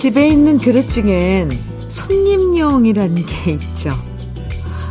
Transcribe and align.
집에 0.00 0.28
있는 0.28 0.56
그릇 0.56 0.88
중엔 0.88 1.50
손님용이라는 1.90 3.16
게 3.26 3.52
있죠. 3.52 3.90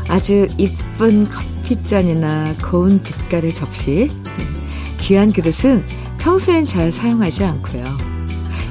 아주 0.08 0.48
이쁜 0.60 1.28
커피잔이나 1.28 2.54
고운 2.64 3.02
빛깔의 3.02 3.56
접시. 3.56 4.08
귀한 5.00 5.32
그릇은 5.32 5.84
평소엔 6.20 6.66
잘 6.66 6.92
사용하지 6.92 7.44
않고요. 7.44 7.84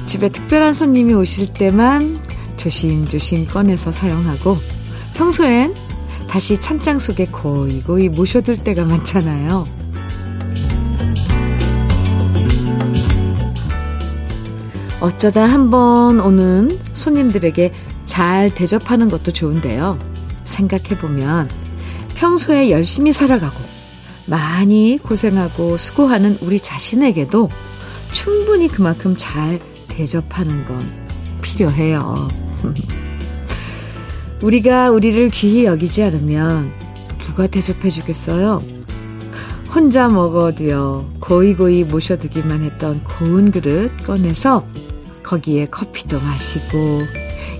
집에 0.05 0.29
특별한 0.29 0.71
손님이 0.71 1.13
오실 1.13 1.51
때만 1.51 2.17
조심조심 2.55 3.47
꺼내서 3.47 3.91
사용하고 3.91 4.59
평소엔 5.15 5.75
다시 6.29 6.57
찬장 6.57 6.99
속에 6.99 7.25
고이고이 7.25 8.07
모셔둘 8.07 8.59
때가 8.59 8.85
많잖아요. 8.85 9.65
어쩌다 15.01 15.45
한 15.45 15.69
번 15.69 16.19
오는 16.19 16.77
손님들에게 16.93 17.71
잘 18.05 18.53
대접하는 18.53 19.07
것도 19.09 19.31
좋은데요. 19.31 19.97
생각해보면 20.43 21.49
평소에 22.15 22.69
열심히 22.71 23.11
살아가고 23.11 23.57
많이 24.25 24.99
고생하고 25.01 25.77
수고하는 25.77 26.37
우리 26.41 26.59
자신에게도 26.59 27.49
충분히 28.11 28.67
그만큼 28.67 29.15
잘 29.17 29.59
대접하는 29.87 30.65
건 30.65 30.79
필요해요. 31.41 32.27
우리가 34.41 34.89
우리를 34.89 35.29
귀히 35.29 35.65
여기지 35.65 36.03
않으면 36.03 36.71
누가 37.25 37.47
대접해 37.47 37.89
주겠어요? 37.89 38.59
혼자 39.73 40.09
먹어도요, 40.09 41.11
고이고이 41.19 41.83
모셔두기만 41.85 42.63
했던 42.63 43.01
고운 43.03 43.51
그릇 43.51 43.91
꺼내서 44.03 44.65
거기에 45.29 45.67
커피도 45.67 46.19
마시고, 46.19 47.01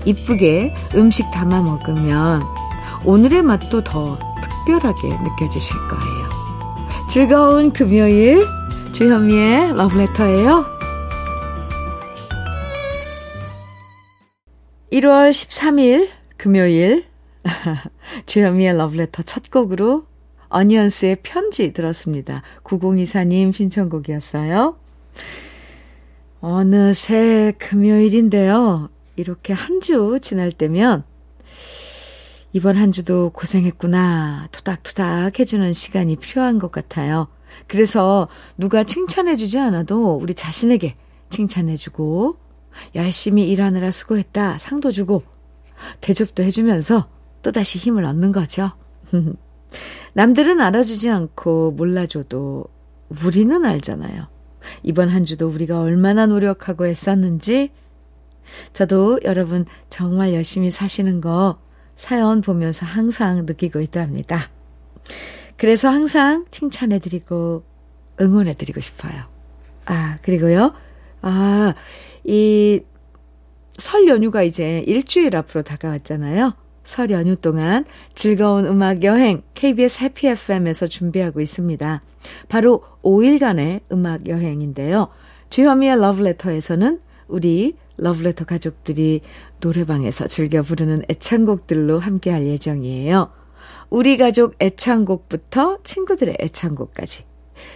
이쁘게 0.04 0.74
음식 0.96 1.30
담아 1.30 1.62
먹으면 1.62 2.42
오늘의 3.06 3.42
맛도 3.42 3.84
더 3.84 4.18
특별하게 4.42 5.08
느껴지실 5.08 5.76
거예요. 5.88 6.28
즐거운 7.08 7.72
금요일, 7.72 8.44
주현미의 8.92 9.76
러브레터예요. 9.76 10.64
1월 14.92 15.30
13일 15.30 16.08
금요일 16.36 17.04
주현미의 18.26 18.76
러브레터 18.76 19.22
첫 19.22 19.48
곡으로 19.48 20.06
어니언스의 20.48 21.18
편지 21.22 21.72
들었습니다. 21.72 22.42
9024님 22.64 23.52
신청곡이었어요. 23.52 24.76
어느새 26.40 27.52
금요일인데요. 27.58 28.88
이렇게 29.16 29.52
한 29.52 29.80
주 29.80 30.18
지날 30.20 30.52
때면 30.52 31.04
이번 32.52 32.76
한 32.76 32.92
주도 32.92 33.30
고생했구나 33.30 34.48
토닥토닥 34.52 35.38
해주는 35.38 35.72
시간이 35.72 36.16
필요한 36.16 36.58
것 36.58 36.70
같아요. 36.70 37.28
그래서 37.66 38.28
누가 38.58 38.84
칭찬해주지 38.84 39.58
않아도 39.58 40.16
우리 40.16 40.34
자신에게 40.34 40.94
칭찬해주고 41.30 42.32
열심히 42.94 43.50
일하느라 43.50 43.90
수고했다 43.90 44.58
상도 44.58 44.92
주고 44.92 45.22
대접도 46.00 46.42
해주면서 46.42 47.08
또다시 47.42 47.78
힘을 47.78 48.04
얻는 48.04 48.32
거죠. 48.32 48.72
남들은 50.12 50.60
알아주지 50.60 51.08
않고 51.08 51.72
몰라줘도 51.72 52.64
우리는 53.24 53.64
알잖아요. 53.64 54.28
이번 54.82 55.08
한 55.08 55.24
주도 55.24 55.48
우리가 55.48 55.80
얼마나 55.80 56.26
노력하고 56.26 56.86
애썼는지 56.86 57.70
저도 58.72 59.20
여러분 59.24 59.64
정말 59.88 60.34
열심히 60.34 60.70
사시는 60.70 61.20
거 61.20 61.58
사연 61.94 62.40
보면서 62.40 62.86
항상 62.86 63.46
느끼고 63.46 63.80
있답니다. 63.80 64.50
그래서 65.56 65.88
항상 65.88 66.46
칭찬해드리고 66.50 67.64
응원해드리고 68.20 68.80
싶어요. 68.80 69.24
아, 69.86 70.18
그리고요. 70.22 70.74
아, 71.22 71.74
이 72.24 72.80
설 73.80 74.06
연휴가 74.08 74.42
이제 74.42 74.84
일주일 74.86 75.34
앞으로 75.36 75.62
다가왔잖아요. 75.62 76.52
설 76.82 77.10
연휴 77.10 77.36
동안 77.36 77.84
즐거운 78.14 78.64
음악 78.66 79.04
여행 79.04 79.42
KBS 79.54 80.04
해피 80.04 80.28
FM에서 80.28 80.86
준비하고 80.86 81.40
있습니다. 81.40 82.00
바로 82.48 82.82
5일간의 83.02 83.80
음악 83.92 84.28
여행인데요. 84.28 85.08
주현미의 85.50 86.00
러브레터에서는 86.00 87.00
우리 87.28 87.76
러브레터 87.96 88.44
가족들이 88.44 89.20
노래방에서 89.60 90.26
즐겨 90.26 90.62
부르는 90.62 91.02
애창곡들로 91.10 91.98
함께 91.98 92.30
할 92.30 92.46
예정이에요. 92.46 93.30
우리 93.90 94.16
가족 94.16 94.54
애창곡부터 94.60 95.78
친구들의 95.82 96.36
애창곡까지. 96.40 97.24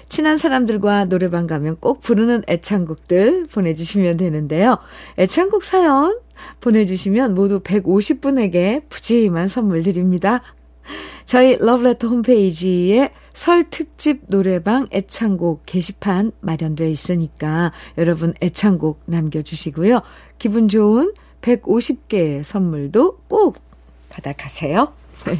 친한 0.09 0.37
사람들과 0.39 1.05
노래방 1.07 1.47
가면 1.47 1.77
꼭 1.77 2.01
부르는 2.01 2.45
애창곡들 2.49 3.47
보내주시면 3.53 4.17
되는데요. 4.17 4.79
애창곡 5.19 5.63
사연 5.63 6.19
보내주시면 6.61 7.35
모두 7.35 7.61
150분에게 7.61 8.89
푸짐한 8.89 9.49
선물 9.49 9.83
드립니다. 9.83 10.43
저희 11.25 11.57
러브레터 11.59 12.09
홈페이지에 12.09 13.11
설 13.33 13.65
특집 13.71 14.23
노래방 14.29 14.87
애창곡 14.93 15.63
게시판 15.67 16.33
마련되어 16.41 16.87
있으니까 16.87 17.73
여러분 17.97 18.35
애창곡 18.43 19.03
남겨주시고요. 19.07 20.03
기분 20.39 20.69
좋은 20.69 21.13
150개의 21.41 22.43
선물도 22.43 23.19
꼭 23.29 23.59
받아가세요. 24.11 24.93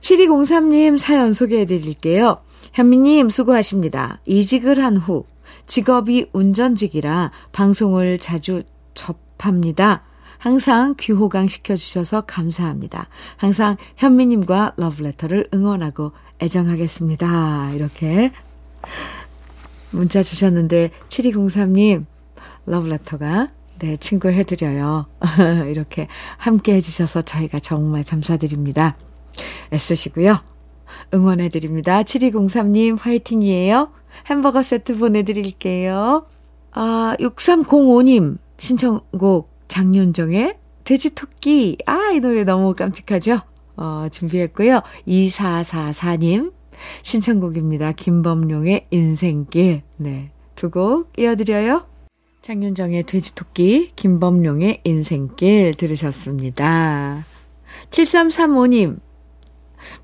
7203님 0.00 0.98
사연 0.98 1.32
소개해 1.32 1.66
드릴게요. 1.66 2.38
현미님 2.72 3.30
수고하십니다. 3.30 4.20
이직을 4.26 4.82
한 4.82 4.96
후 4.96 5.24
직업이 5.66 6.26
운전직이라 6.32 7.30
방송을 7.52 8.18
자주 8.18 8.62
접합니다. 8.94 10.02
항상 10.38 10.94
귀호강 10.98 11.48
시켜주셔서 11.48 12.22
감사합니다. 12.22 13.08
항상 13.36 13.76
현미님과 13.96 14.74
러브레터를 14.78 15.48
응원하고 15.52 16.12
애정하겠습니다. 16.40 17.72
이렇게 17.74 18.32
문자 19.92 20.22
주셨는데 20.22 20.90
7203님 21.08 22.06
러브레터가 22.66 23.48
네, 23.80 23.96
친구 23.96 24.28
해드려요. 24.28 25.06
이렇게 25.68 26.06
함께 26.36 26.74
해주셔서 26.74 27.22
저희가 27.22 27.58
정말 27.60 28.04
감사드립니다. 28.04 28.96
애쓰시고요. 29.72 30.38
응원해드립니다. 31.14 32.02
7203님 32.02 32.98
화이팅이에요. 32.98 33.90
햄버거 34.26 34.62
세트 34.62 34.98
보내드릴게요. 34.98 36.24
아, 36.72 37.14
6305님 37.18 38.38
신청곡 38.60 39.50
장윤정의 39.68 40.56
돼지토끼. 40.84 41.78
아, 41.86 42.10
이 42.14 42.20
노래 42.20 42.44
너무 42.44 42.74
깜찍하죠? 42.74 43.40
어, 43.76 44.06
준비했고요. 44.12 44.80
2444님 45.08 46.52
신청곡입니다. 47.02 47.92
김범룡의 47.92 48.86
인생길. 48.90 49.82
네. 49.96 50.30
두 50.54 50.70
곡 50.70 51.10
이어드려요. 51.18 51.86
장윤정의 52.42 53.04
돼지토끼, 53.04 53.92
김범룡의 53.96 54.80
인생길 54.84 55.74
들으셨습니다. 55.74 57.24
7335님 57.90 58.98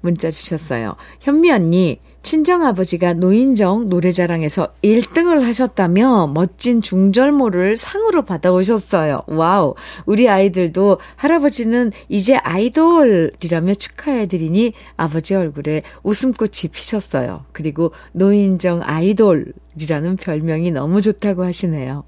문자 0.00 0.30
주셨어요. 0.30 0.96
현미 1.20 1.50
언니, 1.50 2.00
친정아버지가 2.26 3.14
노인정 3.14 3.88
노래자랑에서 3.88 4.74
1등을 4.82 5.42
하셨다며 5.42 6.26
멋진 6.34 6.82
중절모를 6.82 7.76
상으로 7.76 8.24
받아오셨어요. 8.24 9.22
Wow. 9.28 9.76
우리 10.06 10.28
아이들도 10.28 10.98
할아버지는 11.14 11.92
이제 12.08 12.34
아이돌이라며 12.34 13.74
축하해드리니 13.74 14.72
아버지 14.96 15.36
얼굴에 15.36 15.82
웃음꽃이 16.02 16.72
피셨어요. 16.72 17.44
그리고 17.52 17.92
노인정 18.10 18.80
아이돌이라는 18.82 20.16
별명이 20.16 20.72
너무 20.72 21.00
좋다고 21.02 21.46
하시네요. 21.46 22.02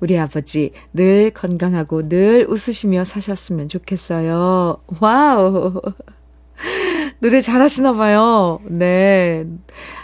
우리 0.00 0.18
아버지 0.18 0.72
늘 0.92 1.30
건강하고 1.30 2.10
늘 2.10 2.46
웃으시며 2.46 3.06
사셨으면 3.06 3.68
좋겠어요. 3.68 4.82
Wow. 5.00 5.80
노래 7.20 7.40
잘하시나 7.40 7.94
봐요. 7.94 8.60
네. 8.66 9.46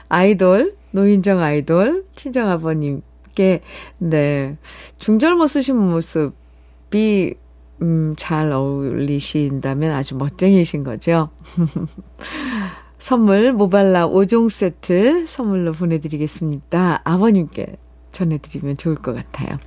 아이돌, 0.08 0.76
노인정 0.90 1.40
아이돌, 1.40 2.04
친정아버님께, 2.14 3.60
네. 3.98 4.56
중절모 4.98 5.46
쓰신 5.46 5.76
모습이, 5.76 7.34
음, 7.82 8.14
잘 8.16 8.52
어울리신다면 8.52 9.92
아주 9.92 10.16
멋쟁이신 10.16 10.84
거죠. 10.84 11.30
선물, 12.98 13.52
모발라 13.52 14.08
5종 14.08 14.48
세트 14.48 15.26
선물로 15.26 15.72
보내드리겠습니다. 15.72 17.02
아버님께 17.04 17.76
전해드리면 18.12 18.76
좋을 18.76 18.94
것 18.94 19.14
같아요. 19.14 19.58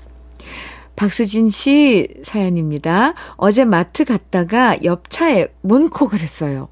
박수진 0.96 1.52
씨 1.52 2.08
사연입니다. 2.24 3.14
어제 3.36 3.66
마트 3.66 4.04
갔다가 4.06 4.84
옆 4.84 5.12
차에 5.12 5.48
문콕을 5.62 6.20
했어요. 6.20 6.70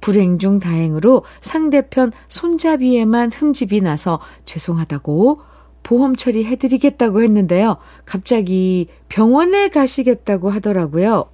불행 0.00 0.38
중 0.38 0.58
다행으로 0.58 1.24
상대편 1.40 2.12
손잡이에만 2.28 3.32
흠집이 3.32 3.80
나서 3.80 4.20
죄송하다고 4.46 5.40
보험 5.82 6.16
처리해드리겠다고 6.16 7.22
했는데요. 7.22 7.76
갑자기 8.04 8.88
병원에 9.08 9.68
가시겠다고 9.68 10.50
하더라고요. 10.50 11.26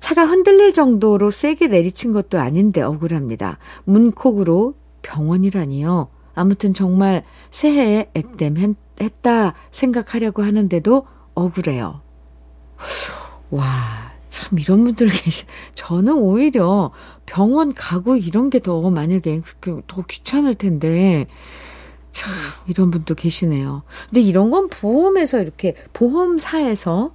차가 0.00 0.24
흔들릴 0.24 0.72
정도로 0.72 1.30
세게 1.30 1.68
내리친 1.68 2.12
것도 2.12 2.38
아닌데 2.38 2.80
억울합니다. 2.80 3.58
문콕으로 3.84 4.74
병원이라니요. 5.02 6.08
아무튼 6.34 6.72
정말 6.72 7.24
새해에 7.50 8.10
액땜했다 8.14 9.54
생각하려고 9.70 10.42
하는데도 10.42 11.06
억울해요. 11.34 12.00
와, 13.50 14.11
참 14.32 14.58
이런 14.58 14.82
분들 14.84 15.08
계시, 15.08 15.44
저는 15.74 16.14
오히려 16.14 16.90
병원 17.26 17.74
가고 17.74 18.16
이런 18.16 18.48
게 18.48 18.60
더 18.60 18.88
만약에 18.90 19.42
더 19.86 20.02
귀찮을 20.08 20.54
텐데, 20.54 21.26
참, 22.12 22.32
이런 22.66 22.90
분도 22.90 23.14
계시네요. 23.14 23.82
근데 24.08 24.22
이런 24.22 24.50
건 24.50 24.70
보험에서 24.70 25.42
이렇게, 25.42 25.74
보험사에서 25.92 27.12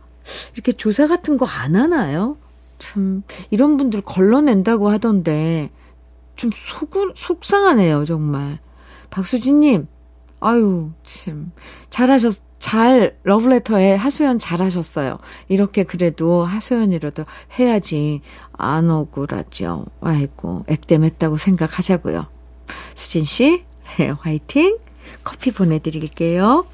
이렇게 0.54 0.72
조사 0.74 1.08
같은 1.08 1.38
거 1.38 1.48
안 1.48 1.75
하나요? 1.75 2.38
참, 2.78 3.24
이런 3.50 3.78
분들 3.78 4.02
걸러낸다고 4.02 4.90
하던데, 4.90 5.72
좀 6.36 6.52
속, 6.54 6.94
속상하네요, 7.16 8.06
정말. 8.06 8.60
박수진님, 9.10 9.88
아유, 10.39 10.92
참. 11.04 11.51
잘하셨, 11.89 12.42
잘, 12.60 13.18
러브레터에 13.24 13.95
하소연 13.95 14.39
잘하셨어요. 14.39 15.18
이렇게 15.48 15.84
그래도 15.84 16.44
하소연이라도 16.44 17.25
해야지 17.60 18.22
안 18.54 18.89
억울하죠. 18.89 19.86
아이고, 20.01 20.63
액땜했다고 20.68 21.38
생각하자고요. 21.38 22.28
수진씨, 22.95 23.63
네, 23.98 24.10
화이팅! 24.10 24.78
커피 25.24 25.51
보내드릴게요. 25.51 26.66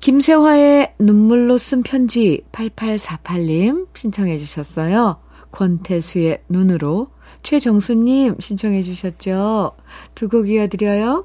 김세화의 0.00 0.94
눈물로 0.98 1.58
쓴 1.58 1.82
편지 1.82 2.42
8848님 2.52 3.88
신청해 3.94 4.38
주셨어요. 4.38 5.20
권태수의 5.50 6.42
눈으로 6.48 7.08
최정수님 7.42 8.36
신청해 8.38 8.82
주셨죠. 8.82 9.72
두 10.14 10.28
곡 10.28 10.48
이어드려요. 10.48 11.24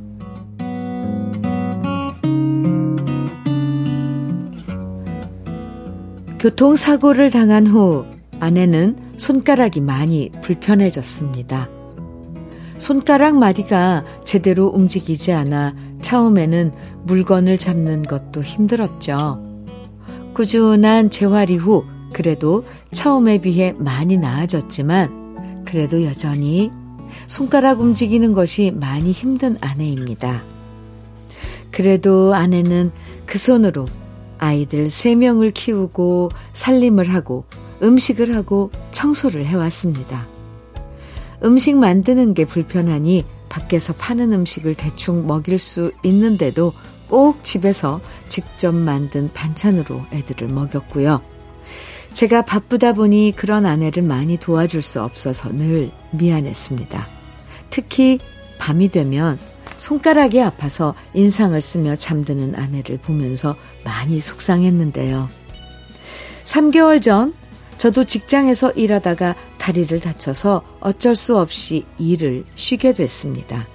교통사고를 6.41 7.29
당한 7.29 7.67
후 7.67 8.03
아내는 8.39 8.97
손가락이 9.15 9.79
많이 9.79 10.31
불편해졌습니다. 10.41 11.69
손가락 12.79 13.37
마디가 13.37 14.03
제대로 14.23 14.65
움직이지 14.65 15.33
않아 15.33 15.75
처음에는 16.01 16.71
물건을 17.03 17.59
잡는 17.59 18.01
것도 18.01 18.41
힘들었죠. 18.41 19.39
꾸준한 20.33 21.11
재활 21.11 21.51
이후 21.51 21.85
그래도 22.11 22.63
처음에 22.91 23.37
비해 23.37 23.75
많이 23.77 24.17
나아졌지만 24.17 25.63
그래도 25.67 26.03
여전히 26.03 26.71
손가락 27.27 27.81
움직이는 27.81 28.33
것이 28.33 28.71
많이 28.73 29.11
힘든 29.11 29.57
아내입니다. 29.61 30.41
그래도 31.69 32.33
아내는 32.33 32.91
그 33.27 33.37
손으로 33.37 33.85
아이들 34.41 34.87
3명을 34.87 35.53
키우고 35.53 36.31
살림을 36.51 37.13
하고 37.13 37.45
음식을 37.81 38.35
하고 38.35 38.71
청소를 38.91 39.45
해왔습니다. 39.45 40.27
음식 41.43 41.77
만드는 41.77 42.33
게 42.33 42.45
불편하니 42.45 43.23
밖에서 43.49 43.93
파는 43.93 44.33
음식을 44.33 44.75
대충 44.75 45.27
먹일 45.27 45.59
수 45.59 45.91
있는데도 46.03 46.73
꼭 47.07 47.43
집에서 47.43 48.01
직접 48.27 48.73
만든 48.73 49.29
반찬으로 49.33 50.01
애들을 50.11 50.47
먹였고요. 50.47 51.21
제가 52.13 52.43
바쁘다 52.43 52.93
보니 52.93 53.33
그런 53.35 53.65
아내를 53.65 54.03
많이 54.03 54.37
도와줄 54.37 54.81
수 54.81 55.01
없어서 55.01 55.49
늘 55.49 55.91
미안했습니다. 56.11 57.07
특히 57.69 58.19
밤이 58.57 58.89
되면 58.89 59.37
손가락이 59.81 60.39
아파서 60.39 60.93
인상을 61.15 61.59
쓰며 61.59 61.95
잠드는 61.95 62.53
아내를 62.55 62.99
보면서 62.99 63.55
많이 63.83 64.21
속상했는데요. 64.21 65.27
3개월 66.43 67.01
전 67.01 67.33
저도 67.77 68.03
직장에서 68.03 68.73
일하다가 68.73 69.33
다리를 69.57 69.99
다쳐서 69.99 70.61
어쩔 70.81 71.15
수 71.15 71.35
없이 71.39 71.83
일을 71.97 72.43
쉬게 72.53 72.93
됐습니다. 72.93 73.67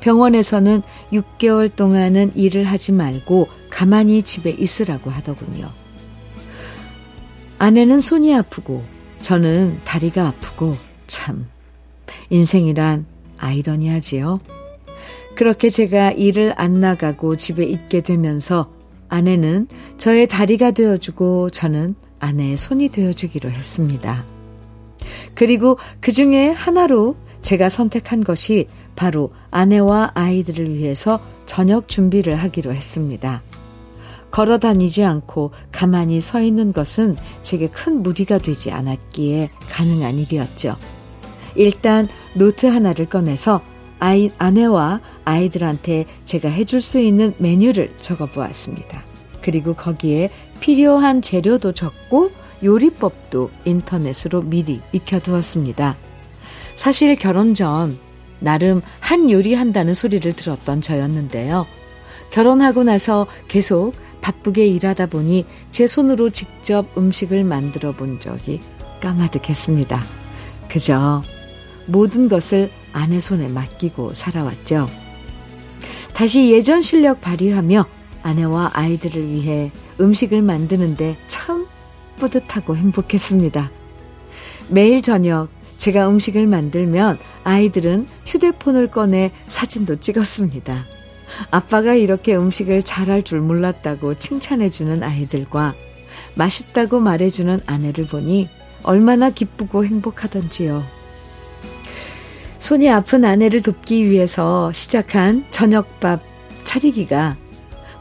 병원에서는 0.00 0.82
6개월 1.12 1.76
동안은 1.76 2.32
일을 2.34 2.64
하지 2.64 2.92
말고 2.92 3.48
가만히 3.68 4.22
집에 4.22 4.48
있으라고 4.48 5.10
하더군요. 5.10 5.70
아내는 7.58 8.00
손이 8.00 8.34
아프고 8.34 8.82
저는 9.20 9.80
다리가 9.84 10.28
아프고 10.28 10.78
참 11.06 11.50
인생이란 12.30 13.04
아이러니하지요. 13.36 14.57
그렇게 15.38 15.70
제가 15.70 16.10
일을 16.10 16.52
안 16.56 16.80
나가고 16.80 17.36
집에 17.36 17.64
있게 17.64 18.00
되면서 18.00 18.72
아내는 19.08 19.68
저의 19.96 20.26
다리가 20.26 20.72
되어주고 20.72 21.50
저는 21.50 21.94
아내의 22.18 22.56
손이 22.56 22.88
되어주기로 22.88 23.48
했습니다. 23.48 24.24
그리고 25.36 25.78
그 26.00 26.10
중에 26.10 26.48
하나로 26.48 27.14
제가 27.40 27.68
선택한 27.68 28.24
것이 28.24 28.66
바로 28.96 29.30
아내와 29.52 30.10
아이들을 30.14 30.74
위해서 30.74 31.20
저녁 31.46 31.86
준비를 31.86 32.34
하기로 32.34 32.74
했습니다. 32.74 33.44
걸어 34.32 34.58
다니지 34.58 35.04
않고 35.04 35.52
가만히 35.70 36.20
서 36.20 36.42
있는 36.42 36.72
것은 36.72 37.14
제게 37.42 37.68
큰 37.68 38.02
무리가 38.02 38.38
되지 38.38 38.72
않았기에 38.72 39.50
가능한 39.70 40.16
일이었죠. 40.16 40.76
일단 41.54 42.08
노트 42.34 42.66
하나를 42.66 43.08
꺼내서 43.08 43.62
아이, 43.98 44.30
아내와 44.38 45.00
아이들한테 45.24 46.06
제가 46.24 46.48
해줄 46.48 46.80
수 46.80 46.98
있는 46.98 47.34
메뉴를 47.38 47.90
적어 47.98 48.26
보았습니다. 48.26 49.04
그리고 49.42 49.74
거기에 49.74 50.30
필요한 50.60 51.22
재료도 51.22 51.72
적고 51.72 52.30
요리법도 52.62 53.50
인터넷으로 53.64 54.42
미리 54.42 54.80
익혀두었습니다. 54.92 55.96
사실 56.74 57.16
결혼 57.16 57.54
전 57.54 57.98
나름 58.40 58.82
한 59.00 59.30
요리 59.30 59.54
한다는 59.54 59.94
소리를 59.94 60.32
들었던 60.32 60.80
저였는데요. 60.80 61.66
결혼하고 62.30 62.84
나서 62.84 63.26
계속 63.48 63.94
바쁘게 64.20 64.66
일하다 64.66 65.06
보니 65.06 65.44
제 65.70 65.86
손으로 65.86 66.30
직접 66.30 66.86
음식을 66.96 67.44
만들어 67.44 67.92
본 67.92 68.20
적이 68.20 68.60
까마득했습니다. 69.00 70.02
그저 70.68 71.22
모든 71.86 72.28
것을 72.28 72.70
아내 72.92 73.20
손에 73.20 73.48
맡기고 73.48 74.14
살아왔죠. 74.14 74.88
다시 76.12 76.52
예전 76.52 76.82
실력 76.82 77.20
발휘하며 77.20 77.86
아내와 78.22 78.72
아이들을 78.74 79.28
위해 79.28 79.70
음식을 80.00 80.42
만드는데 80.42 81.16
참 81.28 81.66
뿌듯하고 82.18 82.76
행복했습니다. 82.76 83.70
매일 84.68 85.02
저녁 85.02 85.48
제가 85.76 86.08
음식을 86.08 86.46
만들면 86.46 87.18
아이들은 87.44 88.06
휴대폰을 88.26 88.90
꺼내 88.90 89.30
사진도 89.46 90.00
찍었습니다. 90.00 90.86
아빠가 91.50 91.94
이렇게 91.94 92.36
음식을 92.36 92.82
잘할 92.82 93.22
줄 93.22 93.40
몰랐다고 93.40 94.16
칭찬해주는 94.16 95.02
아이들과 95.02 95.74
맛있다고 96.34 97.00
말해주는 97.00 97.60
아내를 97.66 98.06
보니 98.06 98.48
얼마나 98.82 99.30
기쁘고 99.30 99.84
행복하던지요. 99.84 100.97
손이 102.58 102.90
아픈 102.90 103.24
아내를 103.24 103.62
돕기 103.62 104.08
위해서 104.08 104.72
시작한 104.72 105.44
저녁밥 105.50 106.20
차리기가 106.64 107.36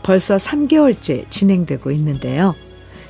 벌써 0.03 0.35
3개월째 0.35 1.29
진행되고 1.29 1.91
있는데요. 1.91 2.55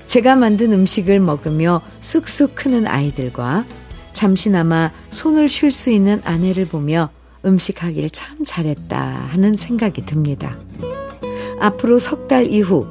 제가 0.08 0.36
만든 0.36 0.74
음식을 0.74 1.20
먹으며 1.20 1.82
쑥쑥 2.02 2.56
크는 2.56 2.88
아이들과 2.88 3.66
잠시나마 4.14 4.92
손을 5.12 5.48
쉴 5.48 5.70
수 5.72 5.92
있는 5.92 6.22
아내를 6.24 6.66
보며 6.68 7.10
음식하기를 7.46 8.10
참 8.10 8.44
잘했다 8.46 9.00
하는 9.30 9.56
생각이 9.56 10.06
듭니다. 10.06 10.58
앞으로 11.60 12.00
석 12.00 12.28
달 12.28 12.52
이후 12.52 12.88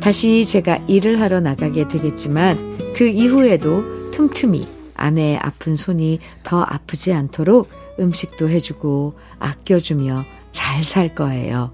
다시 0.00 0.44
제가 0.44 0.76
일을 0.86 1.20
하러 1.20 1.40
나가게 1.40 1.88
되겠지만 1.88 2.56
그 2.94 3.06
이후에도 3.06 4.10
틈틈이 4.10 4.79
아내의 5.00 5.38
아픈 5.38 5.74
손이 5.74 6.20
더 6.44 6.62
아프지 6.62 7.12
않도록 7.12 7.70
음식도 7.98 8.48
해주고 8.48 9.14
아껴주며 9.38 10.24
잘 10.52 10.84
살 10.84 11.14
거예요. 11.14 11.72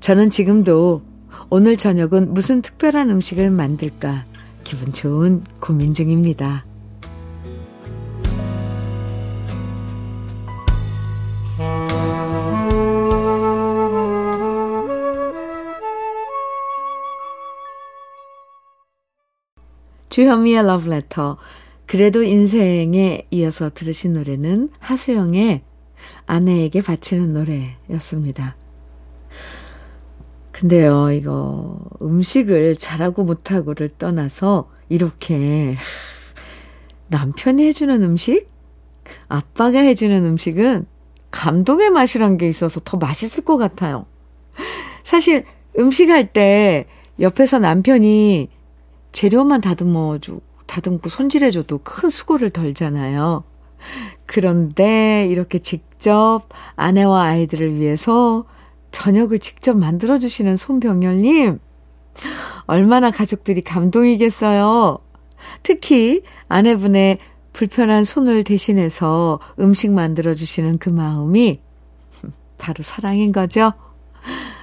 저는 0.00 0.30
지금도 0.30 1.02
오늘 1.50 1.76
저녁은 1.76 2.34
무슨 2.34 2.62
특별한 2.62 3.10
음식을 3.10 3.50
만들까 3.50 4.24
기분 4.64 4.92
좋은 4.92 5.44
고민 5.60 5.94
중입니다. 5.94 6.64
주현미의 20.08 20.66
러브레터. 20.66 21.36
그래도 21.86 22.22
인생에 22.22 23.26
이어서 23.30 23.70
들으신 23.72 24.12
노래는 24.12 24.70
하수영의 24.80 25.62
아내에게 26.26 26.82
바치는 26.82 27.32
노래였습니다. 27.32 28.56
근데요, 30.52 31.12
이거 31.12 31.78
음식을 32.02 32.76
잘하고 32.76 33.24
못하고를 33.24 33.88
떠나서 33.98 34.70
이렇게 34.88 35.76
남편이 37.08 37.64
해주는 37.66 38.02
음식? 38.02 38.48
아빠가 39.28 39.78
해주는 39.78 40.24
음식은 40.24 40.86
감동의 41.30 41.90
맛이란 41.90 42.38
게 42.38 42.48
있어서 42.48 42.80
더 42.82 42.96
맛있을 42.96 43.44
것 43.44 43.58
같아요. 43.58 44.06
사실 45.04 45.44
음식 45.78 46.10
할 46.10 46.32
때 46.32 46.86
옆에서 47.20 47.58
남편이 47.58 48.48
재료만 49.12 49.60
다듬어 49.60 50.18
주, 50.18 50.40
다듬고 50.66 51.08
손질해줘도 51.08 51.78
큰 51.78 52.08
수고를 52.08 52.50
덜잖아요. 52.50 53.44
그런데 54.26 55.26
이렇게 55.30 55.58
직접 55.58 56.42
아내와 56.74 57.22
아이들을 57.22 57.76
위해서 57.76 58.44
저녁을 58.90 59.38
직접 59.38 59.76
만들어주시는 59.76 60.56
손병열님, 60.56 61.60
얼마나 62.66 63.10
가족들이 63.10 63.62
감동이겠어요. 63.62 64.98
특히 65.62 66.22
아내분의 66.48 67.18
불편한 67.52 68.04
손을 68.04 68.44
대신해서 68.44 69.38
음식 69.60 69.90
만들어주시는 69.90 70.78
그 70.78 70.88
마음이 70.88 71.60
바로 72.58 72.82
사랑인 72.82 73.32
거죠. 73.32 73.72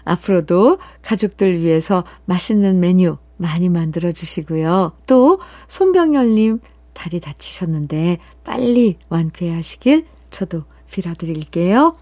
앞으로도 0.03 0.79
가족들 1.01 1.61
위해서 1.61 2.03
맛있는 2.25 2.79
메뉴 2.79 3.17
많이 3.37 3.69
만들어 3.69 4.11
주시고요. 4.11 4.93
또 5.05 5.39
손병열님 5.67 6.59
다리 6.93 7.19
다치셨는데 7.19 8.19
빨리 8.43 8.97
완쾌하시길 9.09 10.05
저도 10.29 10.63
빌어드릴게요. 10.91 11.95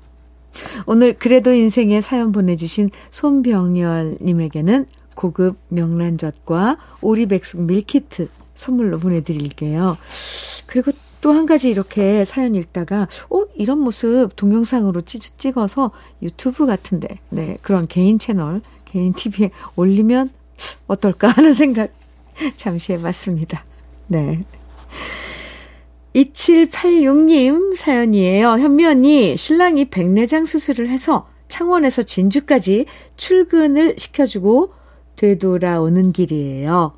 오늘 0.86 1.14
그래도 1.14 1.54
인생에 1.54 2.02
사연 2.02 2.32
보내주신 2.32 2.90
손병열님에게는 3.10 4.86
고급 5.16 5.58
명란젓과 5.70 6.78
오리백숙 7.02 7.62
밀키트 7.62 8.28
선물로 8.54 9.00
보내드릴게요. 9.00 9.98
그리고 10.68 10.92
또 11.22 11.34
한 11.34 11.46
가지 11.46 11.70
이렇게 11.70 12.26
사연 12.26 12.56
읽다가, 12.56 13.08
어, 13.30 13.44
이런 13.56 13.80
모습 13.80 14.36
동영상으로 14.36 15.02
찌, 15.02 15.20
찍어서 15.20 15.92
유튜브 16.22 16.66
같은데, 16.66 17.20
네, 17.30 17.58
그런 17.62 17.88
개인 17.88 18.18
채널, 18.18 18.62
개인 18.86 19.14
TV에 19.14 19.52
올리면 19.76 20.32
어떨까 20.88 21.28
하는 21.30 21.54
생각 21.54 21.92
잠시 22.56 22.94
해봤습니다. 22.94 23.64
네. 24.08 24.44
2786님 26.16 27.76
사연이에요. 27.76 28.50
현미 28.50 28.86
언니, 28.86 29.38
신랑이 29.38 29.86
백내장 29.86 30.46
수술을 30.46 30.90
해서 30.90 31.28
창원에서 31.48 32.04
진주까지 32.04 32.86
출근을 33.16 33.96
시켜주고 33.98 34.74
되돌아오는 35.16 36.12
길이에요. 36.12 36.94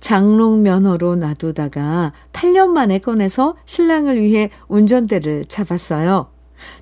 장롱 0.00 0.62
면허로 0.62 1.16
놔두다가 1.16 2.12
8년 2.32 2.68
만에 2.68 2.98
꺼내서 2.98 3.56
신랑을 3.66 4.20
위해 4.20 4.50
운전대를 4.68 5.46
잡았어요. 5.46 6.28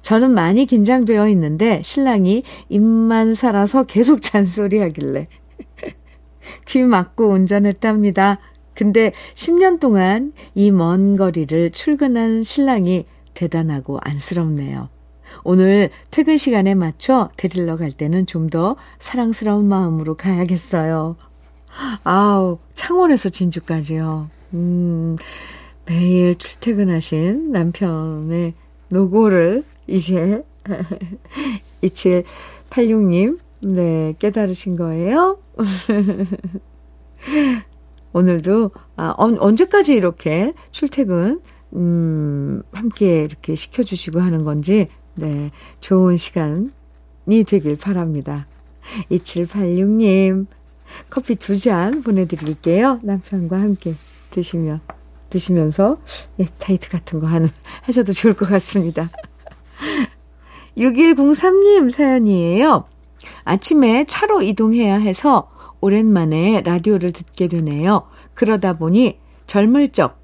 저는 0.03 0.33
많이 0.33 0.67
긴장되어 0.67 1.29
있는데 1.29 1.81
신랑이 1.85 2.43
입만 2.69 3.35
살아서 3.35 3.85
계속 3.85 4.21
잔소리 4.23 4.79
하길래 4.79 5.29
귀 6.67 6.83
막고 6.83 7.29
운전했답니다. 7.31 8.39
근데 8.75 9.13
10년 9.35 9.79
동안 9.81 10.33
이 10.55 10.71
먼 10.71 11.17
거리를 11.17 11.71
출근한 11.71 12.43
신랑이 12.43 13.05
대단하고 13.35 13.99
안쓰럽네요. 14.03 14.89
오늘 15.45 15.91
퇴근 16.11 16.37
시간에 16.39 16.75
맞춰 16.75 17.29
데리러 17.37 17.77
갈 17.77 17.93
때는 17.93 18.27
좀 18.27 18.49
더 18.51 18.77
사랑스러운 18.99 19.67
마음으로 19.67 20.17
가야겠어요. 20.17 21.17
아우, 22.05 22.59
창원에서 22.75 23.29
진주까지요. 23.29 24.29
음, 24.55 25.17
매일 25.87 26.37
출퇴근하신 26.37 27.53
남편의 27.53 28.55
노고를 28.89 29.63
이제 29.87 30.43
2786님, 31.83 33.39
네, 33.63 34.15
깨달으신 34.19 34.77
거예요? 34.77 35.39
오늘도, 38.13 38.71
아, 38.97 39.15
언제까지 39.17 39.95
이렇게 39.95 40.53
출퇴근, 40.73 41.41
음, 41.75 42.63
함께 42.73 43.23
이렇게 43.23 43.55
시켜주시고 43.55 44.21
하는 44.21 44.45
건지, 44.45 44.89
네, 45.15 45.51
좋은 45.81 46.17
시간이 46.17 46.71
되길 47.47 47.77
바랍니다. 47.77 48.47
2786님, 49.11 50.47
커피 51.11 51.37
두 51.37 51.57
잔 51.57 52.03
보내드릴게요. 52.03 52.99
남편과 53.03 53.61
함께 53.61 53.95
드시면, 54.31 54.81
드시면서, 55.29 56.01
예, 56.41 56.47
다이트 56.59 56.89
같은 56.89 57.21
거 57.21 57.29
하는, 57.29 57.49
하셔도 57.83 58.13
좋을 58.13 58.35
것 58.35 58.49
같습니다. 58.49 59.09
6103님 60.77 61.91
사연이에요. 61.91 62.87
아침에 63.45 64.05
차로 64.05 64.43
이동해야 64.43 64.97
해서 64.97 65.51
오랜만에 65.81 66.63
라디오를 66.65 67.13
듣게 67.13 67.49
되네요. 67.49 68.03
그러다 68.35 68.77
보니 68.79 69.19
젊을 69.47 69.93
적 69.93 70.19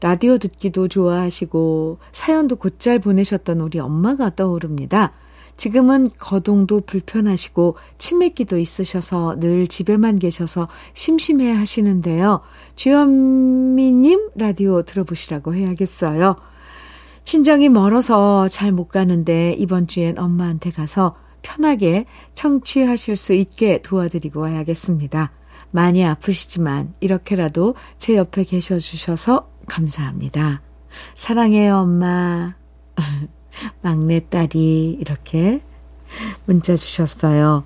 라디오 0.00 0.38
듣기도 0.38 0.88
좋아하시고 0.88 1.98
사연도 2.12 2.56
곧잘 2.56 2.98
보내셨던 2.98 3.60
우리 3.60 3.78
엄마가 3.78 4.34
떠오릅니다. 4.34 5.12
지금은 5.56 6.08
거동도 6.18 6.80
불편하시고 6.80 7.76
치매기도 7.98 8.58
있으셔서 8.58 9.38
늘 9.38 9.68
집에만 9.68 10.18
계셔서 10.18 10.68
심심해 10.94 11.52
하시는데요. 11.52 12.40
주현미님 12.74 14.30
라디오 14.34 14.82
들어보시라고 14.82 15.54
해야겠어요. 15.54 16.36
친정이 17.22 17.68
멀어서 17.68 18.48
잘 18.48 18.72
못 18.72 18.88
가는데 18.88 19.54
이번 19.58 19.86
주엔 19.86 20.18
엄마한테 20.18 20.70
가서 20.70 21.14
편하게 21.44 22.06
청취하실 22.34 23.14
수 23.14 23.34
있게 23.34 23.82
도와드리고 23.82 24.40
와야겠습니다. 24.40 25.30
많이 25.70 26.04
아프시지만 26.04 26.94
이렇게라도 27.00 27.76
제 27.98 28.16
옆에 28.16 28.42
계셔 28.42 28.78
주셔서 28.78 29.48
감사합니다. 29.66 30.62
사랑해요, 31.14 31.76
엄마. 31.76 32.54
막내딸이 33.82 34.98
이렇게 35.00 35.62
문자 36.46 36.74
주셨어요. 36.74 37.64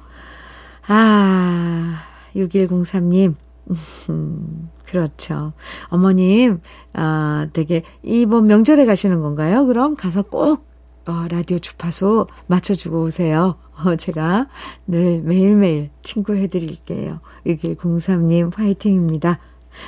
아, 0.87 2.03
6103님. 2.35 3.35
그렇죠. 4.87 5.53
어머님, 5.89 6.61
아, 6.95 7.47
되게, 7.53 7.83
이번 8.03 8.47
명절에 8.47 8.87
가시는 8.87 9.21
건가요? 9.21 9.67
그럼 9.67 9.95
가서 9.95 10.23
꼭, 10.23 10.67
어, 11.09 11.27
라디오 11.31 11.59
주파수 11.59 12.27
맞춰주고 12.49 13.03
오세요. 13.05 13.57
어, 13.83 13.97
제가 13.97 14.47
늘 14.87 15.23
매일매일 15.23 15.89
친구해드릴게요. 16.03 17.21
6103님 17.47 18.55
화이팅입니다. 18.55 19.39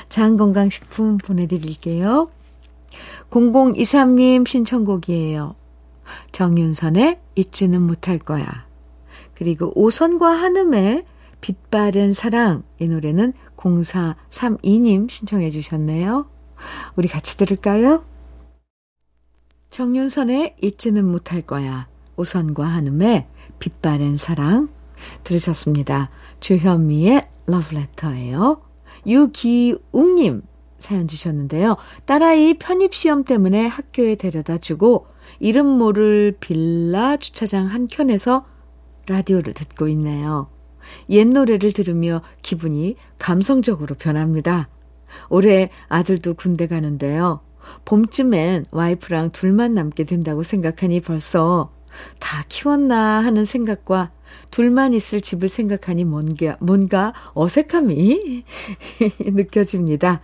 장건강식품 0.08 1.18
보내드릴게요. 1.18 2.30
0023님 3.28 4.48
신청곡이에요. 4.48 5.56
정윤선의 6.32 7.20
잊지는 7.34 7.82
못할 7.82 8.18
거야. 8.18 8.46
그리고 9.34 9.72
오선과 9.74 10.26
한음의 10.26 11.04
빛바랜 11.42 12.14
사랑. 12.14 12.62
이 12.78 12.88
노래는 12.88 13.34
0432님 13.58 15.10
신청해 15.10 15.50
주셨네요. 15.50 16.30
우리 16.96 17.08
같이 17.08 17.36
들을까요? 17.36 18.04
정윤선의 19.70 20.56
잊지는 20.60 21.06
못할 21.06 21.42
거야. 21.42 21.88
오선과 22.16 22.64
한음의 22.64 23.26
빛바랜 23.58 24.16
사랑. 24.16 24.68
들으셨습니다. 25.24 26.10
주현미의 26.40 27.28
러브레터예요. 27.46 28.60
유기웅님 29.06 30.42
사연 30.78 31.08
주셨는데요. 31.08 31.76
딸아이 32.04 32.54
편입시험 32.54 33.24
때문에 33.24 33.66
학교에 33.66 34.16
데려다 34.16 34.58
주고 34.58 35.06
이름 35.38 35.66
모를 35.66 36.36
빌라 36.38 37.16
주차장 37.16 37.66
한켠에서 37.66 38.44
라디오를 39.06 39.54
듣고 39.54 39.88
있네요. 39.88 40.50
옛 41.08 41.26
노래를 41.26 41.72
들으며 41.72 42.22
기분이 42.42 42.96
감성적으로 43.18 43.94
변합니다. 43.94 44.68
올해 45.28 45.70
아들도 45.88 46.34
군대 46.34 46.66
가는데요. 46.66 47.40
봄쯤엔 47.84 48.64
와이프랑 48.70 49.30
둘만 49.30 49.74
남게 49.74 50.04
된다고 50.04 50.42
생각하니 50.42 51.00
벌써 51.00 51.70
다 52.18 52.44
키웠나 52.48 53.20
하는 53.24 53.44
생각과 53.44 54.10
둘만 54.50 54.94
있을 54.94 55.20
집을 55.20 55.48
생각하니 55.48 56.04
뭔가, 56.04 56.56
뭔가 56.60 57.12
어색함이 57.34 58.44
느껴집니다. 59.20 60.20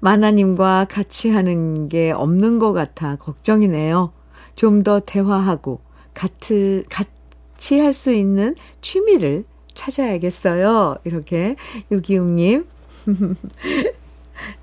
마나님과 0.00 0.86
같이 0.90 1.30
하는 1.30 1.88
게 1.88 2.10
없는 2.12 2.58
것 2.58 2.72
같아 2.72 3.16
걱정이네요. 3.16 4.12
좀 4.56 4.82
더 4.82 5.00
대화하고 5.00 5.80
같이, 6.14 6.84
같이 6.90 7.78
할 7.80 7.92
수 7.92 8.12
있는 8.12 8.54
취미를 8.80 9.44
찾아야겠어요. 9.74 10.96
이렇게 11.04 11.56
유기웅님. 11.90 12.66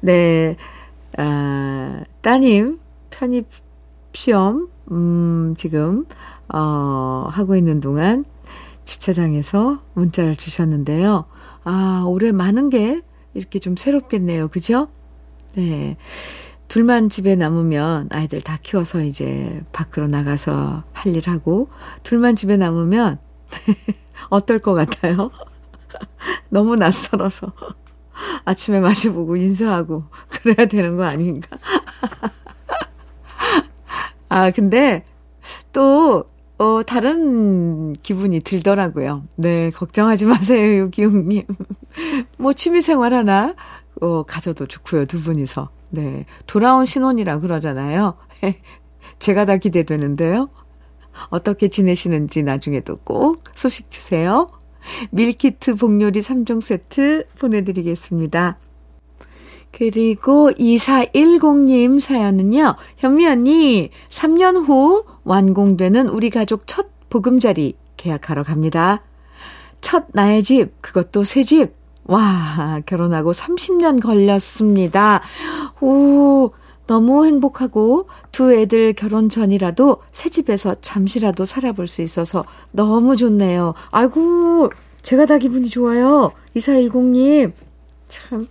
네, 0.01 0.55
아, 1.17 2.03
따님 2.21 2.79
편입 3.09 3.47
시험, 4.13 4.69
음, 4.91 5.55
지금, 5.57 6.05
어, 6.53 7.27
하고 7.29 7.55
있는 7.55 7.79
동안 7.81 8.25
주차장에서 8.85 9.81
문자를 9.93 10.35
주셨는데요. 10.35 11.25
아, 11.63 12.03
올해 12.07 12.31
많은 12.31 12.69
게 12.69 13.01
이렇게 13.33 13.59
좀 13.59 13.75
새롭겠네요. 13.75 14.47
그죠? 14.49 14.89
네. 15.55 15.97
둘만 16.69 17.09
집에 17.09 17.35
남으면 17.35 18.09
아이들 18.11 18.41
다 18.41 18.59
키워서 18.61 19.03
이제 19.03 19.63
밖으로 19.73 20.07
나가서 20.07 20.83
할 20.93 21.15
일 21.15 21.29
하고, 21.29 21.69
둘만 22.03 22.35
집에 22.35 22.57
남으면 22.57 23.19
어떨 24.29 24.59
것 24.59 24.73
같아요? 24.73 25.31
너무 26.49 26.75
낯설어서. 26.75 27.53
아침에 28.45 28.79
마셔보고 28.79 29.35
인사하고 29.35 30.03
그래야 30.29 30.67
되는 30.67 30.97
거 30.97 31.05
아닌가? 31.05 31.47
아, 34.29 34.51
근데 34.51 35.05
또, 35.71 36.25
어, 36.57 36.81
다른 36.83 37.93
기분이 37.93 38.39
들더라고요. 38.39 39.23
네, 39.35 39.71
걱정하지 39.71 40.25
마세요, 40.25 40.83
유기용님. 40.83 41.43
뭐, 42.37 42.53
취미생활 42.53 43.13
하나, 43.13 43.55
어, 44.01 44.23
가져도 44.23 44.65
좋고요, 44.65 45.05
두 45.05 45.21
분이서. 45.21 45.69
네, 45.89 46.25
돌아온 46.45 46.85
신혼이라 46.85 47.39
그러잖아요. 47.39 48.15
제가 49.19 49.45
다 49.45 49.57
기대되는데요. 49.57 50.49
어떻게 51.29 51.67
지내시는지 51.67 52.43
나중에도 52.43 52.97
꼭 52.97 53.43
소식 53.55 53.89
주세요. 53.89 54.49
밀키트 55.11 55.75
복요리 55.75 56.19
3종 56.19 56.61
세트 56.61 57.27
보내드리겠습니다. 57.39 58.57
그리고 59.71 60.49
2410님 60.51 61.99
사연은요, 61.99 62.75
현미 62.97 63.27
언니, 63.27 63.89
3년 64.09 64.67
후 64.67 65.03
완공되는 65.23 66.07
우리 66.07 66.29
가족 66.29 66.63
첫 66.65 66.87
보금자리 67.09 67.75
계약하러 67.95 68.43
갑니다. 68.43 69.03
첫 69.81 70.05
나의 70.13 70.43
집, 70.43 70.81
그것도 70.81 71.23
새 71.23 71.43
집. 71.43 71.75
와, 72.05 72.81
결혼하고 72.85 73.33
30년 73.33 74.01
걸렸습니다. 74.01 75.21
오, 75.81 76.51
너무 76.87 77.25
행복하고 77.25 78.07
두 78.31 78.53
애들 78.53 78.93
결혼 78.93 79.29
전이라도 79.29 79.97
새 80.11 80.29
집에서 80.29 80.75
잠시라도 80.81 81.45
살아볼 81.45 81.87
수 81.87 82.01
있어서 82.01 82.43
너무 82.71 83.15
좋네요. 83.15 83.73
아이고, 83.91 84.71
제가 85.01 85.25
다 85.25 85.37
기분이 85.37 85.69
좋아요. 85.69 86.31
2410님. 86.55 87.51
참, 88.07 88.47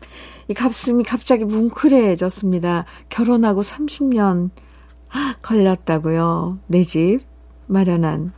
이 0.48 0.54
가슴이 0.54 1.02
갑자기 1.02 1.44
뭉클해졌습니다. 1.44 2.84
결혼하고 3.08 3.62
30년 3.62 4.50
걸렸다고요. 5.42 6.58
내 6.66 6.82
집 6.84 7.20
마련한 7.68 8.32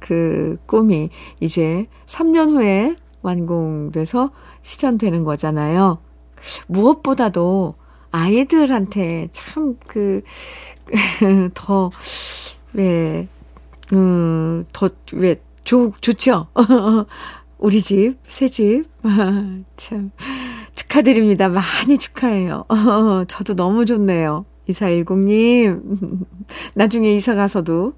그 0.00 0.56
꿈이 0.64 1.10
이제 1.40 1.88
3년 2.06 2.52
후에 2.52 2.96
완공돼서 3.20 4.30
실현되는 4.62 5.24
거잖아요. 5.24 5.98
무엇보다도 6.68 7.74
아이들한테 8.10 9.28
참 9.32 9.76
그, 9.86 10.22
더, 11.54 11.90
왜, 12.72 13.28
음, 13.92 14.64
더, 14.72 14.90
왜, 15.12 15.40
좋, 15.64 15.92
좋죠? 16.00 16.46
우리 17.58 17.80
집, 17.80 18.16
새 18.26 18.48
집. 18.48 18.84
참, 19.76 20.10
축하드립니다. 20.74 21.48
많이 21.48 21.98
축하해요. 21.98 22.64
저도 23.28 23.54
너무 23.54 23.84
좋네요. 23.84 24.46
2410님. 24.68 26.26
나중에 26.74 27.14
이사 27.14 27.34
가서도, 27.34 27.92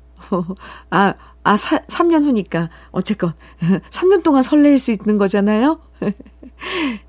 아, 0.90 1.14
아, 1.44 1.56
사, 1.56 1.78
3년 1.78 2.24
후니까, 2.24 2.70
어쨌건, 2.90 3.34
3년 3.90 4.22
동안 4.22 4.42
설레일 4.42 4.78
수 4.78 4.90
있는 4.90 5.16
거잖아요? 5.16 5.80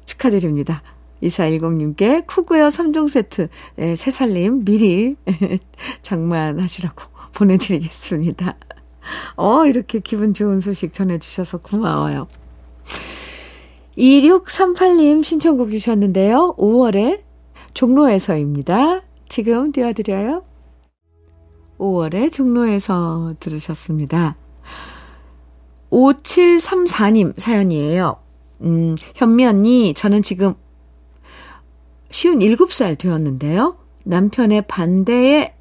축하드립니다. 0.06 0.82
2410님께 1.24 2.26
쿠구요 2.28 2.68
3종 2.68 3.10
세트, 3.10 3.50
네, 3.76 3.96
새살림 3.96 4.64
미리 4.64 5.16
장만하시라고 6.02 7.04
보내드리겠습니다. 7.34 8.56
어, 9.36 9.66
이렇게 9.66 10.00
기분 10.00 10.34
좋은 10.34 10.60
소식 10.60 10.94
전해주셔서 10.94 11.60
고마워요. 11.60 12.28
2638님 13.98 15.24
신청곡 15.24 15.72
주셨는데요. 15.72 16.56
5월에 16.58 17.22
종로에서입니다. 17.74 19.02
지금 19.28 19.72
띄워드려요. 19.72 20.44
5월에 21.78 22.32
종로에서 22.32 23.30
들으셨습니다. 23.40 24.36
5734님 25.92 27.40
사연이에요. 27.40 28.18
음, 28.62 28.96
현미 29.16 29.46
언니, 29.46 29.94
저는 29.94 30.22
지금 30.22 30.56
쉬운 32.14 32.38
7살 32.38 32.96
되었는데요. 33.00 33.76
남편의 34.06 34.66
반대에 34.68 35.56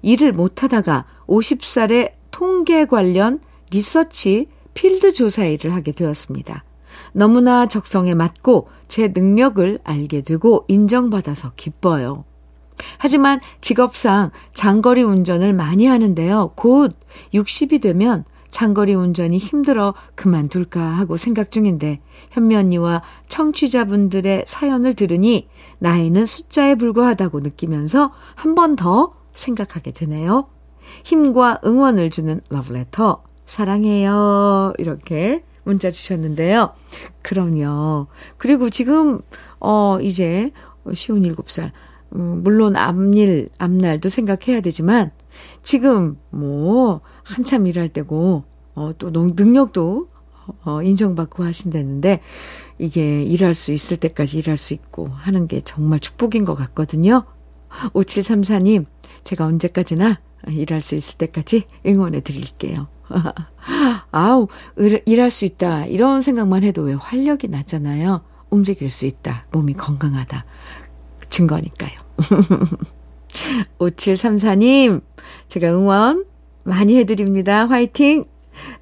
일을 0.00 0.32
못하다가 0.32 1.04
50살에 1.26 2.12
통계 2.30 2.86
관련 2.86 3.40
리서치 3.70 4.48
필드 4.72 5.12
조사 5.12 5.44
일을 5.44 5.74
하게 5.74 5.92
되었습니다. 5.92 6.64
너무나 7.12 7.66
적성에 7.66 8.14
맞고 8.14 8.68
제 8.88 9.08
능력을 9.08 9.80
알게 9.84 10.22
되고 10.22 10.64
인정받아서 10.68 11.52
기뻐요. 11.56 12.24
하지만 12.96 13.38
직업상 13.60 14.30
장거리 14.54 15.02
운전을 15.02 15.52
많이 15.52 15.84
하는데요. 15.84 16.52
곧 16.54 16.96
60이 17.34 17.82
되면 17.82 18.24
장거리 18.50 18.94
운전이 18.94 19.38
힘들어 19.38 19.94
그만둘까 20.14 20.80
하고 20.80 21.16
생각 21.16 21.50
중인데 21.50 22.00
현미 22.30 22.56
언니와 22.56 23.02
청취자분들의 23.28 24.44
사연을 24.46 24.94
들으니 24.94 25.48
나이는 25.78 26.26
숫자에 26.26 26.74
불과하다고 26.74 27.40
느끼면서 27.40 28.12
한 28.34 28.54
번 28.54 28.76
더 28.76 29.14
생각하게 29.32 29.92
되네요. 29.92 30.48
힘과 31.04 31.60
응원을 31.64 32.10
주는 32.10 32.40
러브레터 32.48 33.22
사랑해요. 33.46 34.72
이렇게 34.78 35.44
문자 35.64 35.90
주셨는데요. 35.90 36.74
그럼요. 37.22 38.06
그리고 38.36 38.70
지금 38.70 39.20
어 39.60 39.98
이제 40.00 40.50
쉬운 40.94 41.22
7살 41.22 41.70
음, 42.14 42.40
물론 42.42 42.74
앞일, 42.76 43.50
앞날도 43.58 44.08
생각해야 44.08 44.60
되지만, 44.62 45.10
지금 45.62 46.18
뭐, 46.30 47.00
한참 47.22 47.66
일할 47.66 47.88
때고, 47.88 48.44
어, 48.74 48.92
또 48.98 49.10
능력도, 49.10 50.08
어, 50.64 50.82
인정받고 50.82 51.44
하신다는데, 51.44 52.20
이게 52.78 53.22
일할 53.22 53.54
수 53.54 53.72
있을 53.72 53.96
때까지 53.96 54.38
일할 54.38 54.56
수 54.56 54.72
있고 54.74 55.08
하는 55.10 55.48
게 55.48 55.60
정말 55.60 56.00
축복인 56.00 56.44
것 56.44 56.54
같거든요. 56.54 57.24
5734님, 57.92 58.86
제가 59.24 59.44
언제까지나 59.44 60.20
일할 60.48 60.80
수 60.80 60.94
있을 60.94 61.16
때까지 61.16 61.64
응원해 61.86 62.20
드릴게요. 62.20 62.88
아우, 64.10 64.48
일할 65.06 65.30
수 65.30 65.44
있다. 65.44 65.86
이런 65.86 66.22
생각만 66.22 66.62
해도 66.62 66.82
왜 66.82 66.94
활력이 66.94 67.48
나잖아요. 67.48 68.22
움직일 68.50 68.90
수 68.90 69.06
있다. 69.06 69.46
몸이 69.52 69.74
건강하다. 69.74 70.44
증거니까요. 71.28 71.98
5734님, 73.78 75.02
제가 75.48 75.72
응원 75.72 76.24
많이 76.64 76.96
해드립니다. 76.98 77.66
화이팅! 77.66 78.24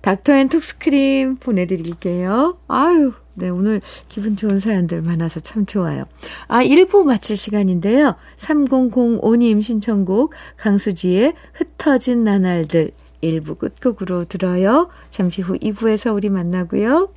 닥터 0.00 0.34
앤 0.34 0.48
톡스크림 0.48 1.36
보내드릴게요. 1.36 2.58
아유, 2.68 3.12
네, 3.34 3.50
오늘 3.50 3.80
기분 4.08 4.36
좋은 4.36 4.58
사연들 4.58 5.02
많아서 5.02 5.40
참 5.40 5.66
좋아요. 5.66 6.04
아, 6.48 6.64
1부 6.64 7.04
마칠 7.04 7.36
시간인데요. 7.36 8.16
3005님 8.36 9.62
신청곡 9.62 10.32
강수지의 10.56 11.34
흩어진 11.52 12.24
나날들 12.24 12.92
1부 13.22 13.58
끝곡으로 13.58 14.24
들어요. 14.24 14.88
잠시 15.10 15.42
후 15.42 15.58
2부에서 15.58 16.14
우리 16.14 16.30
만나고요. 16.30 17.10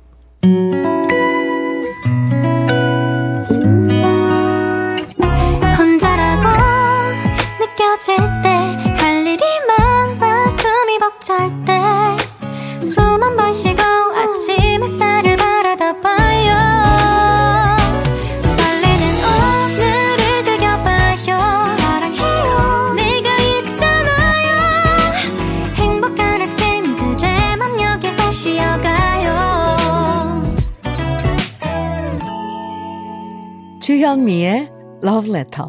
주현미의 34.00 34.70
Love 35.04 35.30
Letter 35.30 35.68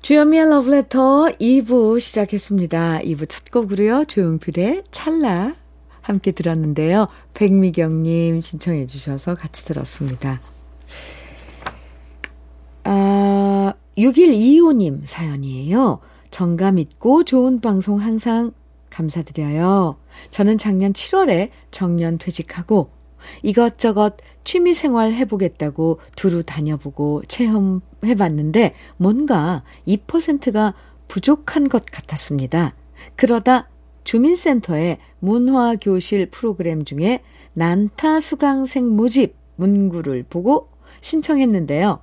주현미의 0.00 0.48
러브레터 0.48 1.32
2부 1.38 2.00
시작했습니다. 2.00 3.00
2부 3.00 3.28
첫 3.28 3.50
곡으로요. 3.50 4.06
조용필의 4.06 4.84
찰나 4.90 5.54
함께 6.00 6.30
들었는데요. 6.30 7.08
백미경님 7.34 8.40
신청해 8.40 8.86
주셔서 8.86 9.34
같이 9.34 9.66
들었습니다. 9.66 10.40
아, 12.84 13.74
6125님 13.98 15.02
사연이에요. 15.04 16.00
정감 16.34 16.80
있고 16.80 17.22
좋은 17.22 17.60
방송 17.60 18.00
항상 18.00 18.50
감사드려요. 18.90 19.94
저는 20.32 20.58
작년 20.58 20.92
7월에 20.92 21.50
정년 21.70 22.18
퇴직하고 22.18 22.90
이것저것 23.44 24.16
취미 24.42 24.74
생활 24.74 25.12
해보겠다고 25.12 26.00
두루 26.16 26.42
다녀보고 26.42 27.22
체험해봤는데 27.28 28.74
뭔가 28.96 29.62
2%가 29.86 30.74
부족한 31.06 31.68
것 31.68 31.86
같았습니다. 31.86 32.74
그러다 33.14 33.68
주민센터의 34.02 34.98
문화교실 35.20 36.30
프로그램 36.32 36.84
중에 36.84 37.22
난타 37.52 38.18
수강생 38.18 38.88
모집 38.88 39.36
문구를 39.54 40.24
보고 40.28 40.68
신청했는데요. 41.00 42.00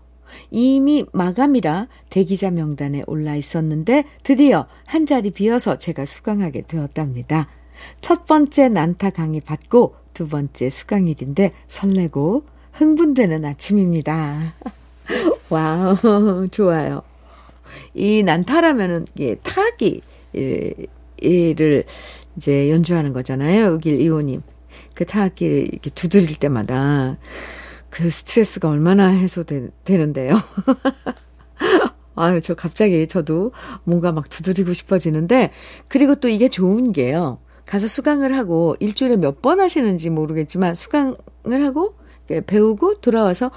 이미 0.50 1.06
마감이라 1.12 1.88
대기자 2.10 2.52
명단에 2.52 3.04
올라 3.08 3.36
있었는데 3.36 4.06
드디어 4.24 4.68
한 4.86 5.06
자리 5.06 5.32
비어서 5.32 5.78
제가 5.78 6.06
수강하게 6.06 6.62
되었답니다. 6.62 7.48
첫 8.02 8.26
번째 8.26 8.70
난타 8.70 9.12
강의 9.12 9.42
받고 9.42 9.96
두 10.14 10.28
번째 10.28 10.70
수강일인데 10.70 11.52
설레고 11.68 12.46
흥분되는 12.74 13.44
아침입니다. 13.46 14.54
Wow, 15.50 16.48
좋아요. 16.50 17.02
이 17.94 18.24
난타라면은, 18.24 19.08
예, 19.20 19.36
타악기, 19.36 20.02
예, 20.36 21.54
를 21.54 21.84
이제 22.38 22.72
연주하는 22.72 23.14
거잖아요. 23.14 23.74
우길 23.74 24.02
이호님. 24.02 24.42
그 24.94 25.06
타악기를 25.06 25.68
이렇게 25.72 25.90
두드릴 25.90 26.38
때마다 26.38 27.18
그 27.92 28.10
스트레스가 28.10 28.70
얼마나 28.70 29.08
해소되는데요. 29.10 30.36
아유, 32.16 32.42
저 32.42 32.56
갑자기 32.56 33.08
저도 33.08 33.52
뭔가 33.84 34.12
막 34.12 34.30
두드리고 34.30 34.74
싶어지는데, 34.74 35.52
그리고 35.88 36.16
또 36.16 36.28
이게 36.30 36.50
좋은 36.50 36.92
게요. 36.92 37.40
가서 37.66 37.88
수강을 37.88 38.36
하고 38.36 38.76
일주일에 38.80 39.16
몇 39.18 39.42
번 39.42 39.60
하시는지 39.60 40.10
모르겠지만 40.10 40.76
수강을 40.76 41.64
하고 41.66 41.96
배우고 42.28 42.96
돌아와서 43.02 43.52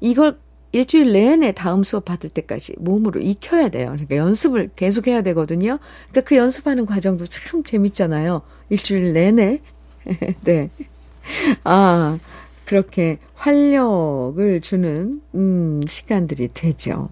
이걸 0.00 0.38
일주일 0.72 1.12
내내 1.12 1.52
다음 1.52 1.82
수업 1.82 2.04
받을 2.04 2.30
때까지 2.30 2.74
몸으로 2.78 3.20
익혀야 3.20 3.68
돼요. 3.70 3.88
그러니까 3.90 4.16
연습을 4.16 4.70
계속 4.76 5.06
해야 5.06 5.22
되거든요. 5.22 5.78
그러니까 6.10 6.28
그 6.28 6.36
연습하는 6.36 6.86
과정도 6.86 7.26
참 7.26 7.62
재밌잖아요. 7.62 8.42
일주일 8.70 9.12
내내. 9.12 9.60
네. 10.44 10.70
아, 11.64 12.18
그렇게 12.68 13.16
활력을 13.34 14.60
주는, 14.60 15.22
음, 15.34 15.80
시간들이 15.88 16.48
되죠. 16.48 17.08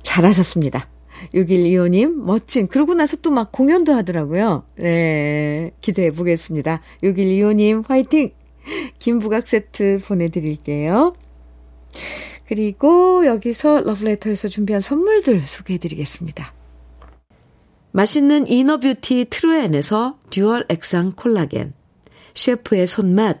잘하셨습니다. 0.00 0.88
6125님, 1.34 2.14
멋진. 2.24 2.66
그러고 2.66 2.94
나서 2.94 3.18
또 3.18 3.30
막 3.30 3.52
공연도 3.52 3.92
하더라고요. 3.92 4.64
네, 4.76 5.70
기대해 5.82 6.10
보겠습니다. 6.10 6.80
6125님, 7.02 7.86
화이팅! 7.86 8.32
김부각 8.98 9.46
세트 9.46 10.00
보내드릴게요. 10.06 11.12
그리고 12.48 13.26
여기서 13.26 13.82
러브레터에서 13.82 14.48
준비한 14.48 14.80
선물들 14.80 15.42
소개해 15.42 15.76
드리겠습니다. 15.78 16.54
맛있는 17.92 18.46
inner 18.46 18.82
beauty 18.82 19.26
트루엔에서 19.28 20.18
dual 20.30 20.64
액상 20.70 21.12
콜라겐, 21.16 21.74
셰프의 22.34 22.86
손맛, 22.86 23.40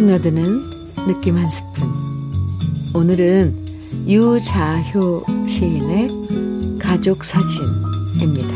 스며드는 0.00 0.70
느낌 1.08 1.36
한 1.36 1.46
스푼. 1.50 1.92
오늘은 2.94 3.54
유자효 4.08 5.22
시인의 5.46 6.78
가족 6.78 7.22
사진입니다. 7.22 8.48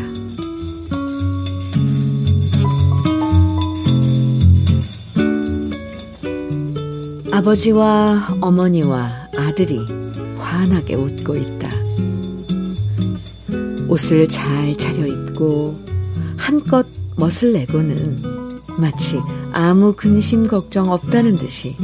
아버지와 7.30 8.38
어머니와 8.40 9.28
아들이 9.36 9.84
환하게 10.38 10.94
웃고 10.94 11.36
있다. 11.36 11.68
옷을 13.86 14.26
잘 14.28 14.74
차려입고 14.78 15.78
한껏 16.38 16.86
멋을 17.16 17.52
내고는 17.52 18.22
마치 18.78 19.20
아무 19.56 19.92
근심 19.94 20.48
걱정 20.48 20.90
없다는 20.90 21.36
듯이 21.36 21.76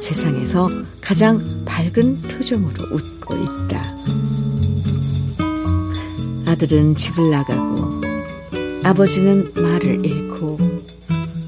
세상에서 0.00 0.68
가장 1.00 1.62
밝은 1.64 2.22
표정으로 2.22 2.74
웃고 2.92 3.36
있다. 3.36 3.82
아들은 6.46 6.96
집을 6.96 7.30
나가고 7.30 8.02
아버지는 8.82 9.52
말을 9.54 10.04
잃고 10.04 10.58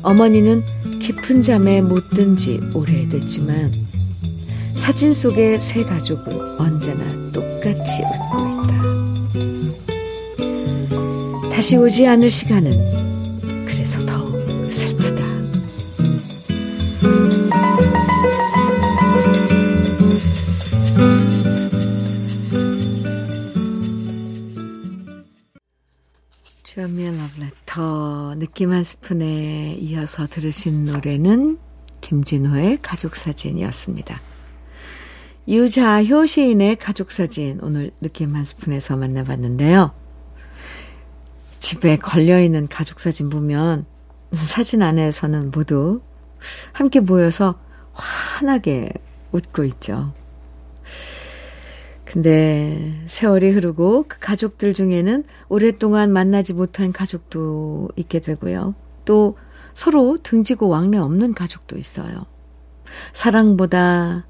어머니는 0.03 0.63
깊은 1.01 1.43
잠에 1.43 1.83
못 1.83 2.09
든 2.11 2.37
지 2.37 2.61
오래됐지만 2.73 3.73
사진 4.73 5.13
속의 5.13 5.59
세 5.59 5.83
가족은 5.83 6.61
언제나 6.61 7.03
똑같이 7.33 8.03
웃고 8.03 8.39
있다. 8.63 8.85
다시 11.51 11.77
오지 11.77 12.07
않을 12.07 12.31
시간은 12.31 13.04
느낌 28.65 28.73
한 28.73 28.83
스푼에 28.83 29.75
이어서 29.79 30.27
들으신 30.27 30.87
노래는 30.87 31.59
김진호의 32.01 32.79
가족사진이었습니다. 32.81 34.19
유자효 35.49 36.25
시인의 36.25 36.77
가족사진 36.77 37.59
오늘 37.61 37.91
느낌 38.01 38.35
한 38.35 38.43
스푼에서 38.43 38.97
만나봤는데요. 38.97 39.93
집에 41.59 41.99
걸려있는 41.99 42.69
가족사진 42.69 43.29
보면 43.29 43.85
사진 44.33 44.81
안에서는 44.81 45.51
모두 45.51 46.01
함께 46.73 47.01
모여서 47.01 47.61
환하게 47.93 48.95
웃고 49.33 49.65
있죠. 49.65 50.15
근데 52.15 52.95
세월이 53.07 53.51
흐르고 53.51 54.05
그 54.07 54.21
가족들 54.21 54.73
중에는 54.73 55.25
오랫동안 55.49 56.13
만나지 56.13 56.55
못한 56.55 56.93
가족도 56.93 57.89
있게 57.97 58.21
되고요. 58.21 58.77
또 59.05 59.37
서로 59.75 60.19
등지고 60.23 60.69
왕래 60.69 60.99
없는 60.99 61.35
가족도 61.35 61.77
있어요. 61.77 62.25
사랑보다 63.13 64.29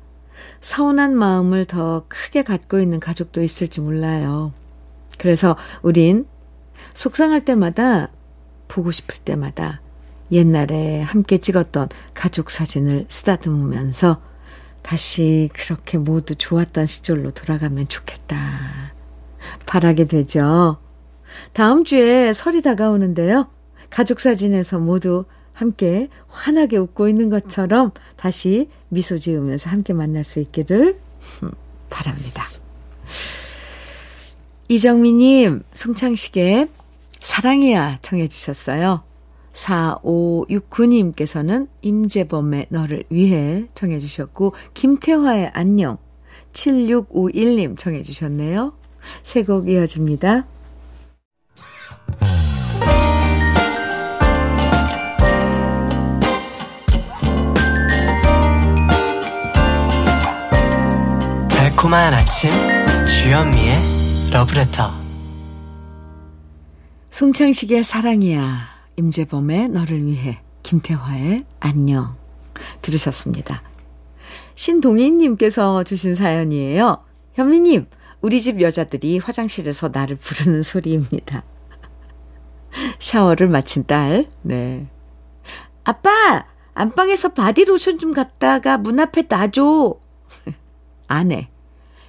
서운한 0.62 1.14
마음을 1.14 1.66
더 1.66 2.06
크게 2.08 2.42
갖고 2.42 2.80
있는 2.80 3.00
가족도 3.00 3.42
있을지 3.42 3.82
몰라요. 3.82 4.54
그래서 5.18 5.54
우린 5.82 6.26
속상할 6.94 7.44
때마다 7.44 8.08
보고 8.66 8.92
싶을 8.92 9.18
때마다 9.18 9.82
옛날에 10.32 11.02
함께 11.02 11.36
찍었던 11.36 11.90
가족 12.14 12.48
사진을 12.48 13.04
쓰다듬으면서 13.08 14.22
다시 14.84 15.48
그렇게 15.54 15.96
모두 15.96 16.34
좋았던 16.34 16.84
시절로 16.84 17.30
돌아가면 17.30 17.88
좋겠다. 17.88 18.92
바라게 19.64 20.04
되죠. 20.04 20.76
다음 21.54 21.84
주에 21.84 22.34
설이 22.34 22.60
다가오는데요. 22.60 23.48
가족 23.88 24.20
사진에서 24.20 24.78
모두 24.78 25.24
함께 25.54 26.08
환하게 26.28 26.76
웃고 26.76 27.08
있는 27.08 27.30
것처럼 27.30 27.92
다시 28.16 28.68
미소 28.90 29.16
지으면서 29.16 29.70
함께 29.70 29.94
만날 29.94 30.22
수 30.22 30.38
있기를 30.40 30.98
바랍니다. 31.88 32.44
이정미님, 34.68 35.62
송창식의 35.72 36.68
사랑이야 37.20 38.00
청해 38.02 38.28
주셨어요. 38.28 39.02
4569님께서는 39.54 41.68
임재범의 41.82 42.66
너를 42.70 43.04
위해 43.08 43.66
청해 43.74 43.98
주셨고 43.98 44.54
김태화의 44.74 45.50
안녕 45.54 45.98
7651님 46.52 47.78
청해 47.78 48.02
주셨네요. 48.02 48.72
세 49.22 49.44
곡 49.44 49.68
이어집니다. 49.68 50.46
달콤한 61.50 62.14
아침 62.14 62.50
주현미의 63.06 63.74
러브레터 64.32 64.90
송창식의 67.10 67.84
사랑이야 67.84 68.73
임재범의 68.96 69.68
너를 69.70 70.04
위해, 70.06 70.40
김태화의 70.62 71.44
안녕 71.60 72.16
들으셨습니다. 72.82 73.62
신동희님께서 74.54 75.84
주신 75.84 76.14
사연이에요. 76.14 77.04
현미님, 77.34 77.86
우리 78.20 78.40
집 78.40 78.60
여자들이 78.60 79.18
화장실에서 79.18 79.90
나를 79.92 80.16
부르는 80.16 80.62
소리입니다. 80.62 81.42
샤워를 82.98 83.48
마친 83.48 83.84
딸, 83.84 84.28
네. 84.42 84.86
아빠! 85.84 86.46
안방에서 86.74 87.30
바디로션 87.30 87.98
좀 87.98 88.12
갖다가 88.12 88.78
문 88.78 88.98
앞에 88.98 89.24
놔줘. 89.28 89.96
아내. 91.06 91.48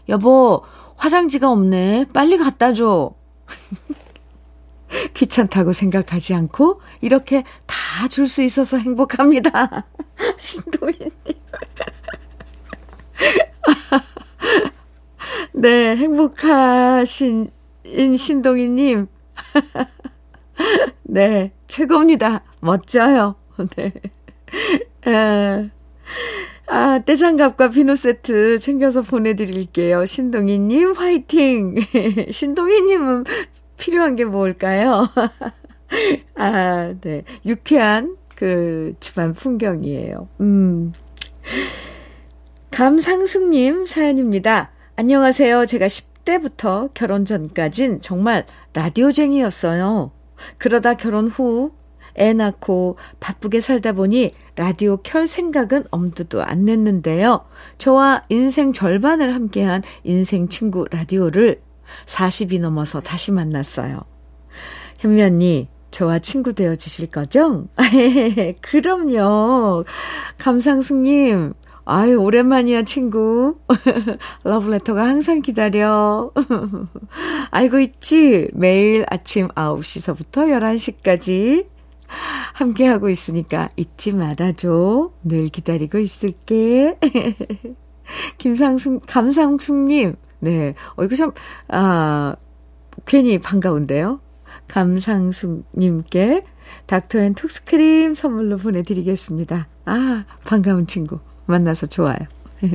여보, 0.10 0.64
화장지가 0.98 1.52
없네. 1.52 2.06
빨리 2.14 2.38
갖다 2.38 2.74
줘. 2.74 3.14
귀찮다고 5.14 5.74
생각하지 5.74 6.34
않고 6.34 6.82
이렇게 7.02 7.44
다 7.68 8.08
줄 8.10 8.28
수 8.28 8.42
있어서 8.44 8.78
행복합니다. 8.78 9.86
신동희님. 10.38 11.06
네, 15.54 15.96
행복하신 15.96 17.50
신동희님. 18.18 19.08
네, 21.04 21.52
최고입니다. 21.68 22.44
멋져요. 22.60 23.36
네. 23.76 23.94
아, 25.06 25.70
아, 26.68 27.00
떼장갑과 27.06 27.70
비누 27.70 27.96
세트 27.96 28.60
챙겨서 28.60 29.02
보내드릴게요. 29.02 30.06
신동희님, 30.06 30.94
화이팅! 30.94 31.76
신동희님은 32.32 33.24
필요한 33.78 34.16
게 34.16 34.26
뭘까요? 34.26 35.08
아, 36.36 36.94
네. 37.02 37.24
유쾌한 37.46 38.18
그 38.36 38.96
집안 39.00 39.34
풍경이에요. 39.34 40.16
음. 40.42 40.94
감상숙님 42.72 43.86
사연입니다. 43.86 44.72
안녕하세요. 44.96 45.66
제가 45.66 45.88
10대부터 45.88 46.90
결혼 46.94 47.26
전까진 47.26 48.02
정말 48.02 48.46
라디오쟁이였어요. 48.74 50.12
그러다 50.58 50.96
결혼 50.96 51.28
후 51.28 51.86
애 52.18 52.34
낳고 52.34 52.98
바쁘게 53.20 53.60
살다 53.60 53.94
보니 53.94 54.32
라디오 54.56 54.98
켤 54.98 55.26
생각은 55.26 55.84
엄두도 55.92 56.44
안 56.44 56.66
냈는데요. 56.66 57.46
저와 57.78 58.24
인생 58.30 58.74
절반을 58.74 59.34
함께한 59.34 59.84
인생 60.04 60.48
친구 60.48 60.86
라디오를 60.90 61.62
40이 62.06 62.60
넘어서 62.60 63.00
다시 63.00 63.32
만났어요. 63.32 64.02
현미 65.00 65.22
언니, 65.22 65.68
저와 65.92 66.20
친구 66.20 66.54
되어 66.54 66.76
주실 66.76 67.08
거죠? 67.08 67.68
그럼요. 68.62 69.86
감상숙님, 70.38 71.54
아유, 71.86 72.18
오랜만이야, 72.18 72.84
친구. 72.84 73.58
러브레터가 74.44 75.06
항상 75.06 75.42
기다려. 75.42 76.32
알고 77.52 77.80
있지? 77.80 78.50
매일 78.54 79.06
아침 79.10 79.48
9시서부터 79.50 80.50
11시까지 81.04 81.68
함께하고 82.56 83.10
있으니까 83.10 83.70
잊지 83.76 84.14
말아줘. 84.14 85.12
늘 85.24 85.48
기다리고 85.50 86.00
있을게. 86.00 86.98
김상숙, 88.38 89.04
감상숙님, 89.08 90.16
네. 90.46 90.76
어, 90.96 91.04
이거 91.04 91.16
참, 91.16 91.32
아, 91.68 92.36
괜히 93.06 93.40
반가운데요. 93.40 94.22
감상숙님께 94.68 96.46
닥터 96.86 97.20
앤 97.20 97.34
톡스크림 97.34 98.14
선물로 98.14 98.58
보내드리겠습니다. 98.58 99.68
아, 99.86 100.26
반가운 100.46 100.88
친구. 100.88 101.20
만나서 101.48 101.88
좋아요. 101.88 102.18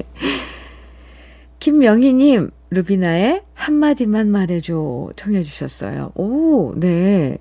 김명희님, 1.60 2.50
루비나의 2.70 3.42
한마디만 3.54 4.30
말해줘. 4.30 5.10
청해주셨어요. 5.16 6.12
오, 6.14 6.74
네. 6.76 7.38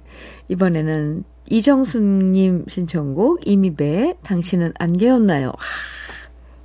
이번에는 0.47 1.23
이정수님 1.49 2.65
신청곡, 2.67 3.47
이미배, 3.47 4.15
당신은 4.23 4.73
안 4.77 4.93
깨었나요? 4.93 5.51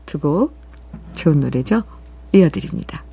두곡 0.07 0.55
좋은 1.15 1.41
노래죠? 1.41 1.83
이어드립니다. 2.33 3.05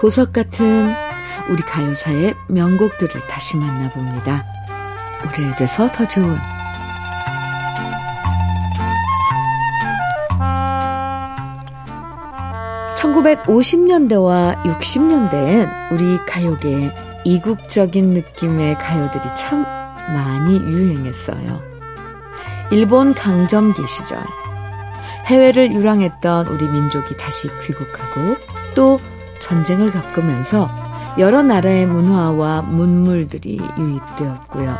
보석 0.00 0.32
같은 0.32 0.90
우리 1.50 1.62
가요사의 1.62 2.34
명곡들을 2.48 3.20
다시 3.28 3.58
만나봅니다. 3.58 4.46
오래돼서 5.26 5.88
더 5.88 6.08
좋은 6.08 6.38
1950년대와 12.96 14.62
60년대엔 14.62 15.92
우리 15.92 16.16
가요계에 16.24 16.90
이국적인 17.24 18.10
느낌의 18.10 18.78
가요들이 18.78 19.22
참 19.36 19.64
많이 20.14 20.56
유행했어요. 20.56 21.60
일본 22.70 23.12
강점기 23.12 23.86
시절 23.86 24.18
해외를 25.26 25.72
유랑했던 25.72 26.46
우리 26.46 26.66
민족이 26.66 27.18
다시 27.18 27.50
귀국하고 27.66 28.36
또 28.74 28.98
전쟁을 29.50 29.90
겪으면서 29.90 30.68
여러 31.18 31.42
나라의 31.42 31.86
문화와 31.86 32.62
문물들이 32.62 33.60
유입되었고요. 33.76 34.76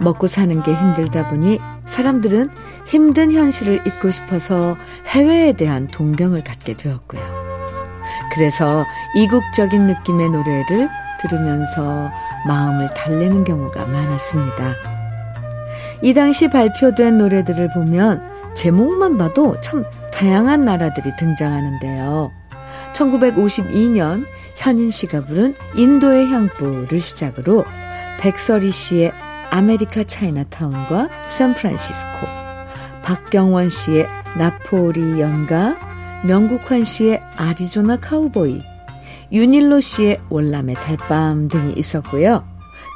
먹고 0.00 0.26
사는 0.26 0.62
게 0.62 0.72
힘들다 0.72 1.28
보니 1.28 1.60
사람들은 1.84 2.48
힘든 2.86 3.32
현실을 3.32 3.86
잊고 3.86 4.10
싶어서 4.10 4.78
해외에 5.08 5.52
대한 5.52 5.86
동경을 5.88 6.42
갖게 6.42 6.74
되었고요. 6.74 7.20
그래서 8.34 8.86
이국적인 9.14 9.86
느낌의 9.86 10.30
노래를 10.30 10.88
들으면서 11.20 12.10
마음을 12.46 12.88
달래는 12.94 13.44
경우가 13.44 13.84
많았습니다. 13.86 14.72
이 16.00 16.14
당시 16.14 16.48
발표된 16.48 17.18
노래들을 17.18 17.72
보면 17.74 18.54
제목만 18.54 19.18
봐도 19.18 19.60
참 19.60 19.84
다양한 20.12 20.64
나라들이 20.64 21.14
등장하는데요. 21.18 22.41
1952년 22.94 24.26
현인 24.56 24.90
씨가 24.90 25.24
부른 25.24 25.54
인도의 25.76 26.26
향불을 26.26 27.00
시작으로 27.00 27.64
백설희 28.20 28.70
씨의 28.70 29.12
아메리카 29.50 30.04
차이나타운과 30.04 31.08
샌프란시스코, 31.26 32.26
박경원 33.02 33.68
씨의 33.68 34.06
나포리 34.38 35.20
연가, 35.20 35.76
명국환 36.24 36.84
씨의 36.84 37.20
아리조나 37.36 37.96
카우보이, 37.96 38.60
윤일로 39.32 39.80
씨의 39.80 40.18
월남의 40.30 40.76
달밤 40.76 41.48
등이 41.48 41.74
있었고요. 41.76 42.46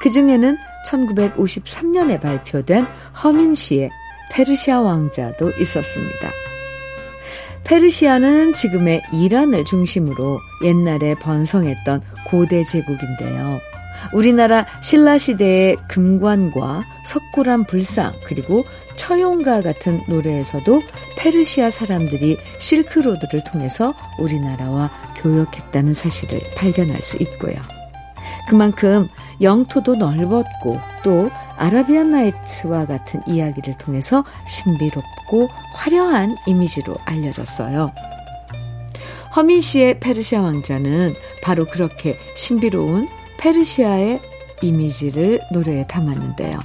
그 0.00 0.10
중에는 0.10 0.56
1953년에 0.86 2.20
발표된 2.20 2.86
허민 3.22 3.54
씨의 3.54 3.90
페르시아 4.30 4.80
왕자도 4.80 5.52
있었습니다. 5.60 6.30
페르시아는 7.66 8.54
지금의 8.54 9.02
이란을 9.12 9.64
중심으로 9.64 10.38
옛날에 10.62 11.14
번성했던 11.16 12.00
고대 12.26 12.62
제국인데요. 12.64 13.60
우리나라 14.12 14.66
신라 14.80 15.18
시대의 15.18 15.76
금관과 15.88 16.84
석굴암 17.04 17.64
불상 17.64 18.12
그리고 18.24 18.64
처용가 18.94 19.62
같은 19.62 20.00
노래에서도 20.08 20.80
페르시아 21.16 21.70
사람들이 21.70 22.38
실크로드를 22.60 23.42
통해서 23.44 23.94
우리나라와 24.20 24.90
교역했다는 25.16 25.92
사실을 25.92 26.40
발견할 26.56 27.02
수 27.02 27.16
있고요. 27.20 27.56
그만큼 28.48 29.08
영토도 29.40 29.96
넓었고 29.96 30.78
또 31.02 31.30
아라비안 31.56 32.10
나이트와 32.10 32.86
같은 32.86 33.20
이야기를 33.26 33.78
통해서 33.78 34.24
신비롭고 34.46 35.48
화려한 35.74 36.36
이미지로 36.46 36.96
알려졌어요. 37.04 37.92
허민 39.36 39.60
씨의 39.60 40.00
페르시아 40.00 40.40
왕자는 40.40 41.14
바로 41.42 41.66
그렇게 41.66 42.18
신비로운 42.36 43.08
페르시아의 43.38 44.20
이미지를 44.62 45.40
노래에 45.52 45.86
담았는데요. 45.86 46.58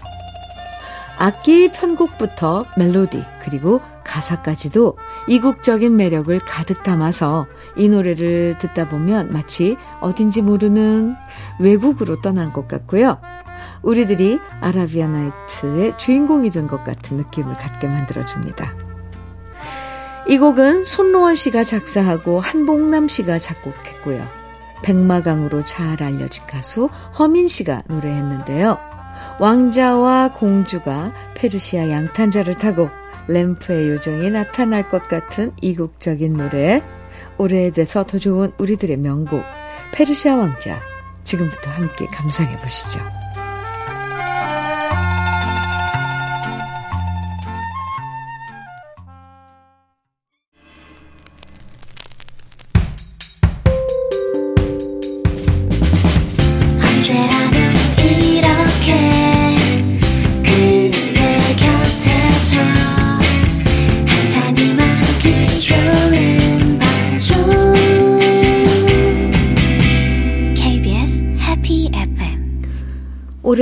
악기 1.18 1.70
편곡부터 1.72 2.66
멜로디 2.78 3.24
그리고 3.44 3.82
가사까지도 4.04 4.98
이국적인 5.28 5.96
매력을 5.96 6.38
가득 6.40 6.84
담아서 6.84 7.46
이 7.78 7.90
노래를 7.90 8.58
듣다 8.58 8.90
보면 8.90 9.32
마치 9.32 9.78
어딘지 10.00 10.42
모르는 10.42 11.16
외국으로 11.60 12.22
떠난 12.22 12.52
것 12.52 12.68
같고요. 12.68 13.20
우리들이 13.84 14.40
아라비아 14.62 15.08
나이트의 15.08 15.98
주인공이 15.98 16.52
된 16.52 16.68
것 16.68 16.84
같은 16.84 17.18
느낌을 17.18 17.56
갖게 17.56 17.88
만들어줍니다. 17.88 18.74
이 20.28 20.38
곡은 20.38 20.84
손로원 20.84 21.36
씨가 21.36 21.64
작사하고 21.64 22.40
한복남 22.40 23.08
씨가 23.08 23.40
작곡했고요. 23.40 24.26
백마강으로 24.84 25.64
잘 25.66 26.02
알려진 26.02 26.46
가수 26.46 26.90
허민 27.18 27.48
씨가 27.48 27.84
노래했는데요. 27.88 28.78
왕자와 29.40 30.32
공주가 30.34 31.12
페르시아 31.36 31.90
양탄자를 31.90 32.58
타고 32.58 32.90
램프의 33.28 33.90
요정이 33.90 34.30
나타날 34.32 34.90
것 34.90 35.08
같은 35.08 35.52
이국적인 35.62 36.34
노래 36.34 36.82
오래돼서 37.38 38.04
더 38.04 38.18
좋은 38.18 38.52
우리들의 38.58 38.98
명곡 38.98 39.44
페르시아 39.92 40.36
왕자 40.36 40.80
지금부터 41.24 41.70
함께 41.72 42.06
감상해 42.08 42.56
보시죠. 42.58 43.21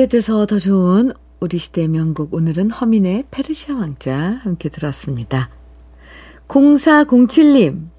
오래돼서 0.10 0.48
더 0.48 0.58
좋은 0.58 1.14
우리 1.40 1.60
시대 1.60 1.88
명곡 1.88 2.34
오늘은 2.34 2.72
허민의 2.72 3.26
페르시아 3.30 3.76
왕자 3.76 4.40
함께 4.42 4.68
들었습니다. 4.68 5.50
0407님 6.48 7.90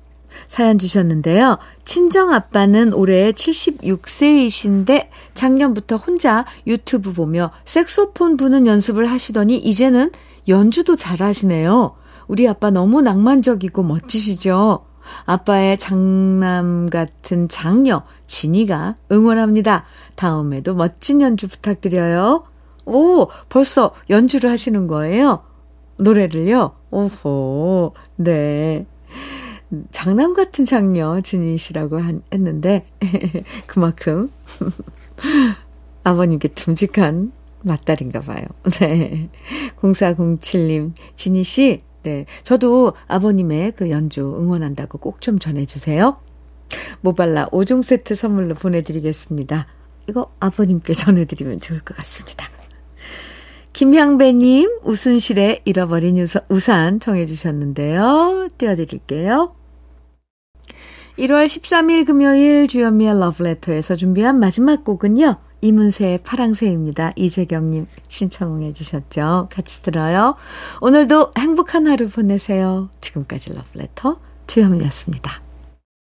사연 0.49 0.79
주셨는데요. 0.79 1.59
친정 1.85 2.33
아빠는 2.33 2.95
올해 2.95 3.31
76세이신데 3.31 5.09
작년부터 5.35 5.97
혼자 5.97 6.45
유튜브 6.67 7.13
보며 7.13 7.53
색소폰 7.65 8.37
부는 8.37 8.67
연습을 8.67 9.09
하시더니 9.09 9.57
이제는 9.57 10.11
연주도 10.49 10.97
잘하시네요. 10.97 11.95
우리 12.27 12.49
아빠 12.49 12.71
너무 12.71 13.03
낭만적이고 13.03 13.85
멋지시죠? 13.85 14.85
아빠의 15.24 15.78
장남 15.78 16.88
같은 16.90 17.48
장녀 17.48 18.03
진이가 18.26 18.96
응원합니다. 19.11 19.84
다음에도 20.16 20.74
멋진 20.74 21.20
연주 21.20 21.48
부탁드려요. 21.48 22.44
오, 22.86 23.28
벌써 23.48 23.94
연주를 24.09 24.51
하시는 24.51 24.86
거예요? 24.86 25.44
노래를요? 25.98 26.72
오호, 26.90 27.94
네. 28.16 28.86
장남 29.92 30.34
같은 30.34 30.64
장녀 30.64 31.20
진이시라고 31.20 31.98
한, 31.98 32.22
했는데, 32.32 32.86
그만큼 33.66 34.28
아버님께 36.03 36.48
듬직한 36.48 37.32
맞딸인가 37.62 38.20
봐요. 38.20 38.44
네. 38.80 39.28
0407님, 39.80 40.92
진희 41.14 41.44
씨, 41.44 41.82
네. 42.03 42.24
저도 42.44 42.94
아버님의 43.09 43.72
그 43.72 43.90
연주 43.90 44.20
응원한다고 44.22 44.98
꼭 44.98 45.20
좀 45.20 45.38
전해주세요. 45.38 46.18
모발라 47.03 47.46
5종 47.48 47.82
세트 47.82 48.14
선물로 48.14 48.55
보내드리겠습니다. 48.55 49.66
이거 50.09 50.32
아버님께 50.40 50.94
전해드리면 50.94 51.61
좋을 51.61 51.80
것 51.80 51.96
같습니다. 51.98 52.48
김향배님, 53.72 54.80
우순실의 54.82 55.62
잃어버린 55.64 56.16
우산 56.48 57.01
청해주셨는데요. 57.01 58.48
띄워드릴게요. 58.59 59.55
1월 61.18 61.44
13일 61.44 62.07
금요일 62.07 62.66
주연미의 62.66 63.18
러브레터에서 63.20 63.96
준비한 63.96 64.38
마지막 64.38 64.84
곡은요. 64.84 65.36
이문세의 65.61 66.19
파랑새입니다. 66.25 67.13
이재경님 67.17 67.87
신청해 68.09 68.73
주셨죠. 68.73 69.49
같이 69.53 69.83
들어요. 69.83 70.37
오늘도 70.81 71.33
행복한 71.39 71.87
하루 71.87 72.09
보내세요. 72.09 72.89
지금까지 73.01 73.55
러브레터 73.55 74.21
주현미였습니다. 74.47 75.49